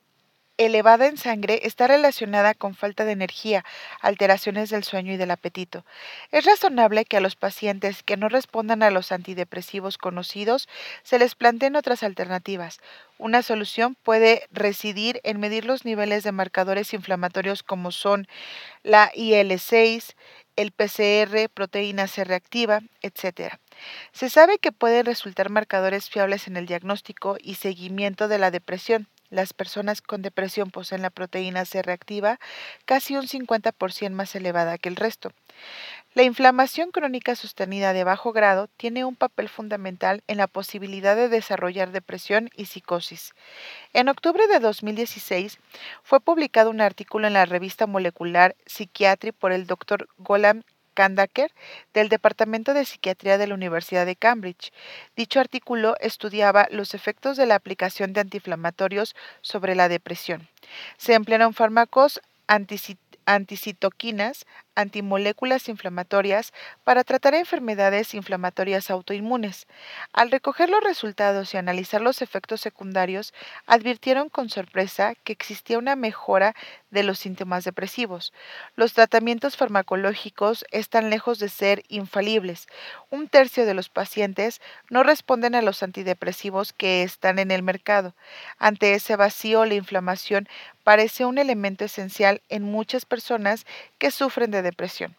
elevada 0.56 1.06
en 1.06 1.16
sangre 1.16 1.60
está 1.64 1.86
relacionada 1.86 2.54
con 2.54 2.74
falta 2.74 3.04
de 3.04 3.12
energía, 3.12 3.64
alteraciones 4.00 4.70
del 4.70 4.84
sueño 4.84 5.12
y 5.12 5.16
del 5.16 5.30
apetito. 5.30 5.84
Es 6.30 6.44
razonable 6.44 7.04
que 7.04 7.16
a 7.16 7.20
los 7.20 7.36
pacientes 7.36 8.02
que 8.02 8.16
no 8.16 8.28
respondan 8.28 8.82
a 8.82 8.90
los 8.90 9.12
antidepresivos 9.12 9.98
conocidos 9.98 10.68
se 11.02 11.18
les 11.18 11.34
planteen 11.34 11.76
otras 11.76 12.02
alternativas. 12.02 12.80
Una 13.18 13.42
solución 13.42 13.96
puede 14.02 14.48
residir 14.50 15.20
en 15.24 15.40
medir 15.40 15.64
los 15.64 15.84
niveles 15.84 16.24
de 16.24 16.32
marcadores 16.32 16.92
inflamatorios 16.92 17.62
como 17.62 17.92
son 17.92 18.26
la 18.82 19.10
IL-6, 19.14 20.14
el 20.56 20.72
PCR, 20.72 21.48
proteína 21.52 22.08
C 22.08 22.24
reactiva, 22.24 22.80
etc. 23.00 23.54
Se 24.12 24.28
sabe 24.28 24.58
que 24.58 24.72
pueden 24.72 25.06
resultar 25.06 25.50
marcadores 25.50 26.10
fiables 26.10 26.46
en 26.46 26.56
el 26.56 26.66
diagnóstico 26.66 27.36
y 27.40 27.54
seguimiento 27.54 28.28
de 28.28 28.38
la 28.38 28.50
depresión. 28.50 29.08
Las 29.32 29.54
personas 29.54 30.02
con 30.02 30.20
depresión 30.20 30.70
poseen 30.70 31.00
la 31.00 31.08
proteína 31.08 31.64
C 31.64 31.80
reactiva 31.80 32.38
casi 32.84 33.16
un 33.16 33.26
50% 33.26 34.10
más 34.10 34.34
elevada 34.34 34.76
que 34.76 34.90
el 34.90 34.96
resto. 34.96 35.32
La 36.12 36.22
inflamación 36.22 36.90
crónica 36.90 37.34
sostenida 37.34 37.94
de 37.94 38.04
bajo 38.04 38.32
grado 38.32 38.68
tiene 38.76 39.06
un 39.06 39.16
papel 39.16 39.48
fundamental 39.48 40.22
en 40.26 40.36
la 40.36 40.48
posibilidad 40.48 41.16
de 41.16 41.30
desarrollar 41.30 41.92
depresión 41.92 42.50
y 42.54 42.66
psicosis. 42.66 43.32
En 43.94 44.10
octubre 44.10 44.46
de 44.48 44.58
2016 44.58 45.58
fue 46.02 46.20
publicado 46.20 46.68
un 46.68 46.82
artículo 46.82 47.26
en 47.26 47.32
la 47.32 47.46
revista 47.46 47.86
molecular 47.86 48.54
Psychiatry 48.66 49.32
por 49.32 49.52
el 49.52 49.66
Dr. 49.66 50.08
Golam 50.18 50.62
Kandaker 50.94 51.52
del 51.94 52.08
Departamento 52.08 52.74
de 52.74 52.84
Psiquiatría 52.84 53.38
de 53.38 53.46
la 53.46 53.54
Universidad 53.54 54.06
de 54.06 54.16
Cambridge. 54.16 54.72
Dicho 55.16 55.40
artículo 55.40 55.96
estudiaba 56.00 56.68
los 56.70 56.94
efectos 56.94 57.36
de 57.36 57.46
la 57.46 57.54
aplicación 57.54 58.12
de 58.12 58.20
antiinflamatorios 58.20 59.14
sobre 59.40 59.74
la 59.74 59.88
depresión. 59.88 60.48
Se 60.96 61.14
emplearon 61.14 61.54
fármacos 61.54 62.20
anticitoquinas, 63.26 64.46
antimoléculas 64.74 65.68
inflamatorias 65.68 66.52
para 66.84 67.04
tratar 67.04 67.34
enfermedades 67.34 68.14
inflamatorias 68.14 68.90
autoinmunes. 68.90 69.66
Al 70.12 70.30
recoger 70.30 70.70
los 70.70 70.82
resultados 70.82 71.52
y 71.54 71.56
analizar 71.56 72.00
los 72.00 72.22
efectos 72.22 72.60
secundarios, 72.60 73.34
advirtieron 73.66 74.28
con 74.28 74.48
sorpresa 74.48 75.14
que 75.24 75.32
existía 75.32 75.78
una 75.78 75.96
mejora 75.96 76.54
de 76.90 77.02
los 77.02 77.18
síntomas 77.18 77.64
depresivos. 77.64 78.32
Los 78.76 78.92
tratamientos 78.92 79.56
farmacológicos 79.56 80.64
están 80.70 81.10
lejos 81.10 81.38
de 81.38 81.48
ser 81.48 81.82
infalibles. 81.88 82.66
Un 83.10 83.28
tercio 83.28 83.66
de 83.66 83.74
los 83.74 83.88
pacientes 83.88 84.60
no 84.90 85.02
responden 85.02 85.54
a 85.54 85.62
los 85.62 85.82
antidepresivos 85.82 86.72
que 86.72 87.02
están 87.02 87.38
en 87.38 87.50
el 87.50 87.62
mercado. 87.62 88.14
Ante 88.58 88.94
ese 88.94 89.16
vacío, 89.16 89.64
la 89.64 89.74
inflamación 89.74 90.48
parece 90.84 91.24
un 91.24 91.38
elemento 91.38 91.84
esencial 91.84 92.42
en 92.48 92.62
muchas 92.62 93.04
personas 93.04 93.66
que 93.98 94.10
sufren 94.10 94.50
de 94.62 94.70
depresión. 94.70 95.16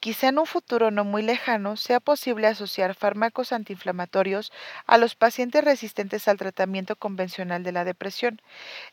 Quizá 0.00 0.28
en 0.28 0.38
un 0.38 0.46
futuro 0.46 0.90
no 0.90 1.04
muy 1.04 1.22
lejano 1.22 1.76
sea 1.76 1.98
posible 1.98 2.46
asociar 2.46 2.94
fármacos 2.94 3.52
antiinflamatorios 3.52 4.52
a 4.86 4.98
los 4.98 5.14
pacientes 5.14 5.64
resistentes 5.64 6.28
al 6.28 6.36
tratamiento 6.36 6.96
convencional 6.96 7.62
de 7.62 7.72
la 7.72 7.84
depresión. 7.84 8.42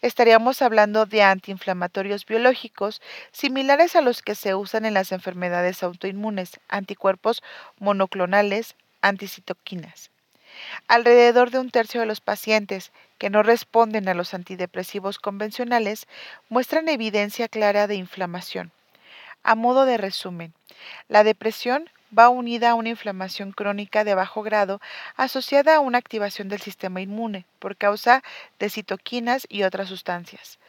Estaríamos 0.01 0.61
hablando 0.61 1.05
de 1.05 1.23
antiinflamatorios 1.23 2.25
biológicos 2.25 3.01
similares 3.31 3.95
a 3.95 4.01
los 4.01 4.21
que 4.21 4.35
se 4.35 4.55
usan 4.55 4.85
en 4.85 4.93
las 4.93 5.11
enfermedades 5.11 5.83
autoinmunes, 5.83 6.59
anticuerpos 6.69 7.43
monoclonales 7.77 8.75
anticitoquinas. 9.01 10.09
Alrededor 10.87 11.49
de 11.49 11.59
un 11.59 11.71
tercio 11.71 12.01
de 12.01 12.07
los 12.07 12.21
pacientes 12.21 12.91
que 13.17 13.29
no 13.29 13.43
responden 13.43 14.07
a 14.09 14.13
los 14.13 14.33
antidepresivos 14.33 15.17
convencionales 15.19 16.07
muestran 16.49 16.87
evidencia 16.87 17.47
clara 17.47 17.87
de 17.87 17.95
inflamación. 17.95 18.71
A 19.43 19.55
modo 19.55 19.85
de 19.85 19.97
resumen, 19.97 20.53
la 21.07 21.23
depresión 21.23 21.89
va 22.17 22.29
unida 22.29 22.71
a 22.71 22.75
una 22.75 22.89
inflamación 22.89 23.51
crónica 23.51 24.03
de 24.03 24.15
bajo 24.15 24.43
grado 24.43 24.81
asociada 25.15 25.75
a 25.75 25.79
una 25.79 25.97
activación 25.97 26.49
del 26.49 26.61
sistema 26.61 27.01
inmune 27.01 27.45
por 27.59 27.77
causa 27.77 28.23
de 28.59 28.69
citoquinas 28.69 29.47
y 29.49 29.63
otras 29.63 29.87
sustancias. 29.87 30.59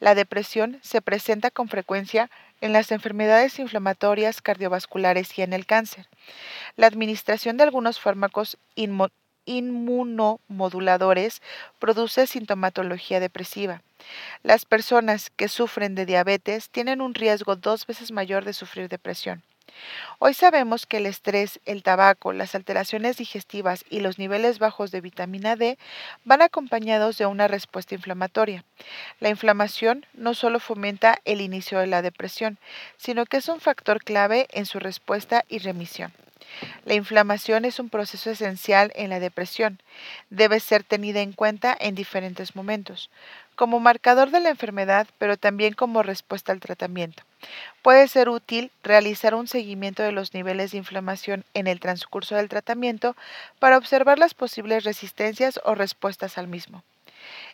La 0.00 0.14
depresión 0.14 0.78
se 0.82 1.02
presenta 1.02 1.50
con 1.50 1.68
frecuencia 1.68 2.30
en 2.60 2.72
las 2.72 2.92
enfermedades 2.92 3.58
inflamatorias 3.58 4.40
cardiovasculares 4.40 5.36
y 5.38 5.42
en 5.42 5.52
el 5.52 5.66
cáncer. 5.66 6.08
La 6.76 6.86
administración 6.86 7.56
de 7.56 7.64
algunos 7.64 8.00
fármacos 8.00 8.56
inmunomoduladores 9.44 11.42
produce 11.78 12.26
sintomatología 12.26 13.20
depresiva. 13.20 13.82
Las 14.42 14.64
personas 14.64 15.30
que 15.30 15.48
sufren 15.48 15.94
de 15.94 16.06
diabetes 16.06 16.70
tienen 16.70 17.00
un 17.00 17.14
riesgo 17.14 17.56
dos 17.56 17.86
veces 17.86 18.12
mayor 18.12 18.44
de 18.44 18.52
sufrir 18.52 18.88
depresión. 18.88 19.42
Hoy 20.18 20.34
sabemos 20.34 20.86
que 20.86 20.98
el 20.98 21.06
estrés, 21.06 21.60
el 21.64 21.82
tabaco, 21.82 22.32
las 22.32 22.54
alteraciones 22.54 23.16
digestivas 23.16 23.84
y 23.88 24.00
los 24.00 24.18
niveles 24.18 24.58
bajos 24.58 24.90
de 24.90 25.00
vitamina 25.00 25.56
D 25.56 25.78
van 26.24 26.42
acompañados 26.42 27.18
de 27.18 27.26
una 27.26 27.48
respuesta 27.48 27.94
inflamatoria. 27.94 28.64
La 29.20 29.30
inflamación 29.30 30.06
no 30.14 30.34
solo 30.34 30.60
fomenta 30.60 31.18
el 31.24 31.40
inicio 31.40 31.78
de 31.78 31.86
la 31.86 32.02
depresión, 32.02 32.58
sino 32.96 33.24
que 33.26 33.38
es 33.38 33.48
un 33.48 33.60
factor 33.60 34.02
clave 34.04 34.46
en 34.52 34.66
su 34.66 34.78
respuesta 34.78 35.44
y 35.48 35.58
remisión. 35.58 36.12
La 36.84 36.94
inflamación 36.94 37.64
es 37.64 37.78
un 37.78 37.88
proceso 37.88 38.30
esencial 38.30 38.92
en 38.94 39.10
la 39.10 39.20
depresión. 39.20 39.80
Debe 40.30 40.60
ser 40.60 40.84
tenida 40.84 41.20
en 41.20 41.32
cuenta 41.32 41.76
en 41.78 41.94
diferentes 41.94 42.56
momentos, 42.56 43.10
como 43.54 43.80
marcador 43.80 44.30
de 44.30 44.40
la 44.40 44.50
enfermedad, 44.50 45.06
pero 45.18 45.36
también 45.36 45.74
como 45.74 46.02
respuesta 46.02 46.52
al 46.52 46.60
tratamiento. 46.60 47.22
Puede 47.82 48.08
ser 48.08 48.28
útil 48.28 48.70
realizar 48.82 49.34
un 49.34 49.48
seguimiento 49.48 50.02
de 50.02 50.12
los 50.12 50.34
niveles 50.34 50.72
de 50.72 50.78
inflamación 50.78 51.44
en 51.54 51.66
el 51.66 51.80
transcurso 51.80 52.36
del 52.36 52.48
tratamiento 52.48 53.16
para 53.58 53.78
observar 53.78 54.18
las 54.18 54.34
posibles 54.34 54.84
resistencias 54.84 55.60
o 55.64 55.74
respuestas 55.74 56.38
al 56.38 56.48
mismo. 56.48 56.82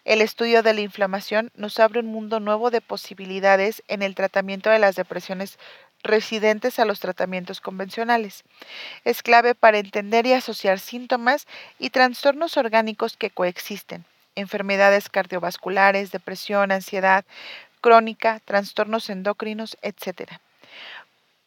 El 0.04 0.22
estudio 0.22 0.62
de 0.62 0.72
la 0.72 0.80
inflamación 0.80 1.50
nos 1.54 1.78
abre 1.78 2.00
un 2.00 2.06
mundo 2.06 2.40
nuevo 2.40 2.70
de 2.70 2.80
posibilidades 2.80 3.82
en 3.88 4.02
el 4.02 4.14
tratamiento 4.14 4.70
de 4.70 4.78
las 4.78 4.96
depresiones 4.96 5.58
residentes 6.02 6.78
a 6.78 6.84
los 6.84 7.00
tratamientos 7.00 7.60
convencionales. 7.60 8.44
Es 9.04 9.22
clave 9.22 9.54
para 9.54 9.78
entender 9.78 10.26
y 10.26 10.32
asociar 10.32 10.78
síntomas 10.78 11.46
y 11.78 11.90
trastornos 11.90 12.56
orgánicos 12.56 13.16
que 13.16 13.30
coexisten, 13.30 14.04
enfermedades 14.34 15.08
cardiovasculares, 15.08 16.10
depresión, 16.12 16.72
ansiedad 16.72 17.24
crónica, 17.80 18.40
trastornos 18.44 19.08
endocrinos, 19.10 19.78
etc. 19.82 20.32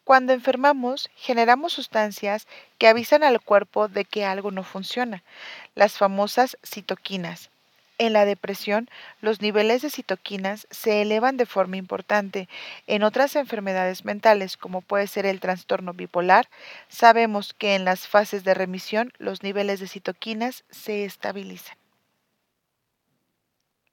Cuando 0.04 0.32
enfermamos, 0.32 1.10
generamos 1.14 1.72
sustancias 1.72 2.48
que 2.78 2.88
avisan 2.88 3.22
al 3.22 3.40
cuerpo 3.40 3.88
de 3.88 4.04
que 4.04 4.24
algo 4.24 4.50
no 4.50 4.64
funciona, 4.64 5.22
las 5.74 5.96
famosas 5.96 6.58
citoquinas. 6.64 7.51
En 8.02 8.12
la 8.12 8.24
depresión, 8.24 8.90
los 9.20 9.40
niveles 9.40 9.80
de 9.80 9.88
citoquinas 9.88 10.66
se 10.72 11.02
elevan 11.02 11.36
de 11.36 11.46
forma 11.46 11.76
importante. 11.76 12.48
En 12.88 13.04
otras 13.04 13.36
enfermedades 13.36 14.04
mentales, 14.04 14.56
como 14.56 14.80
puede 14.80 15.06
ser 15.06 15.24
el 15.24 15.38
trastorno 15.38 15.92
bipolar, 15.92 16.48
sabemos 16.88 17.54
que 17.54 17.76
en 17.76 17.84
las 17.84 18.08
fases 18.08 18.42
de 18.42 18.54
remisión 18.54 19.12
los 19.18 19.44
niveles 19.44 19.78
de 19.78 19.86
citoquinas 19.86 20.64
se 20.68 21.04
estabilizan. 21.04 21.76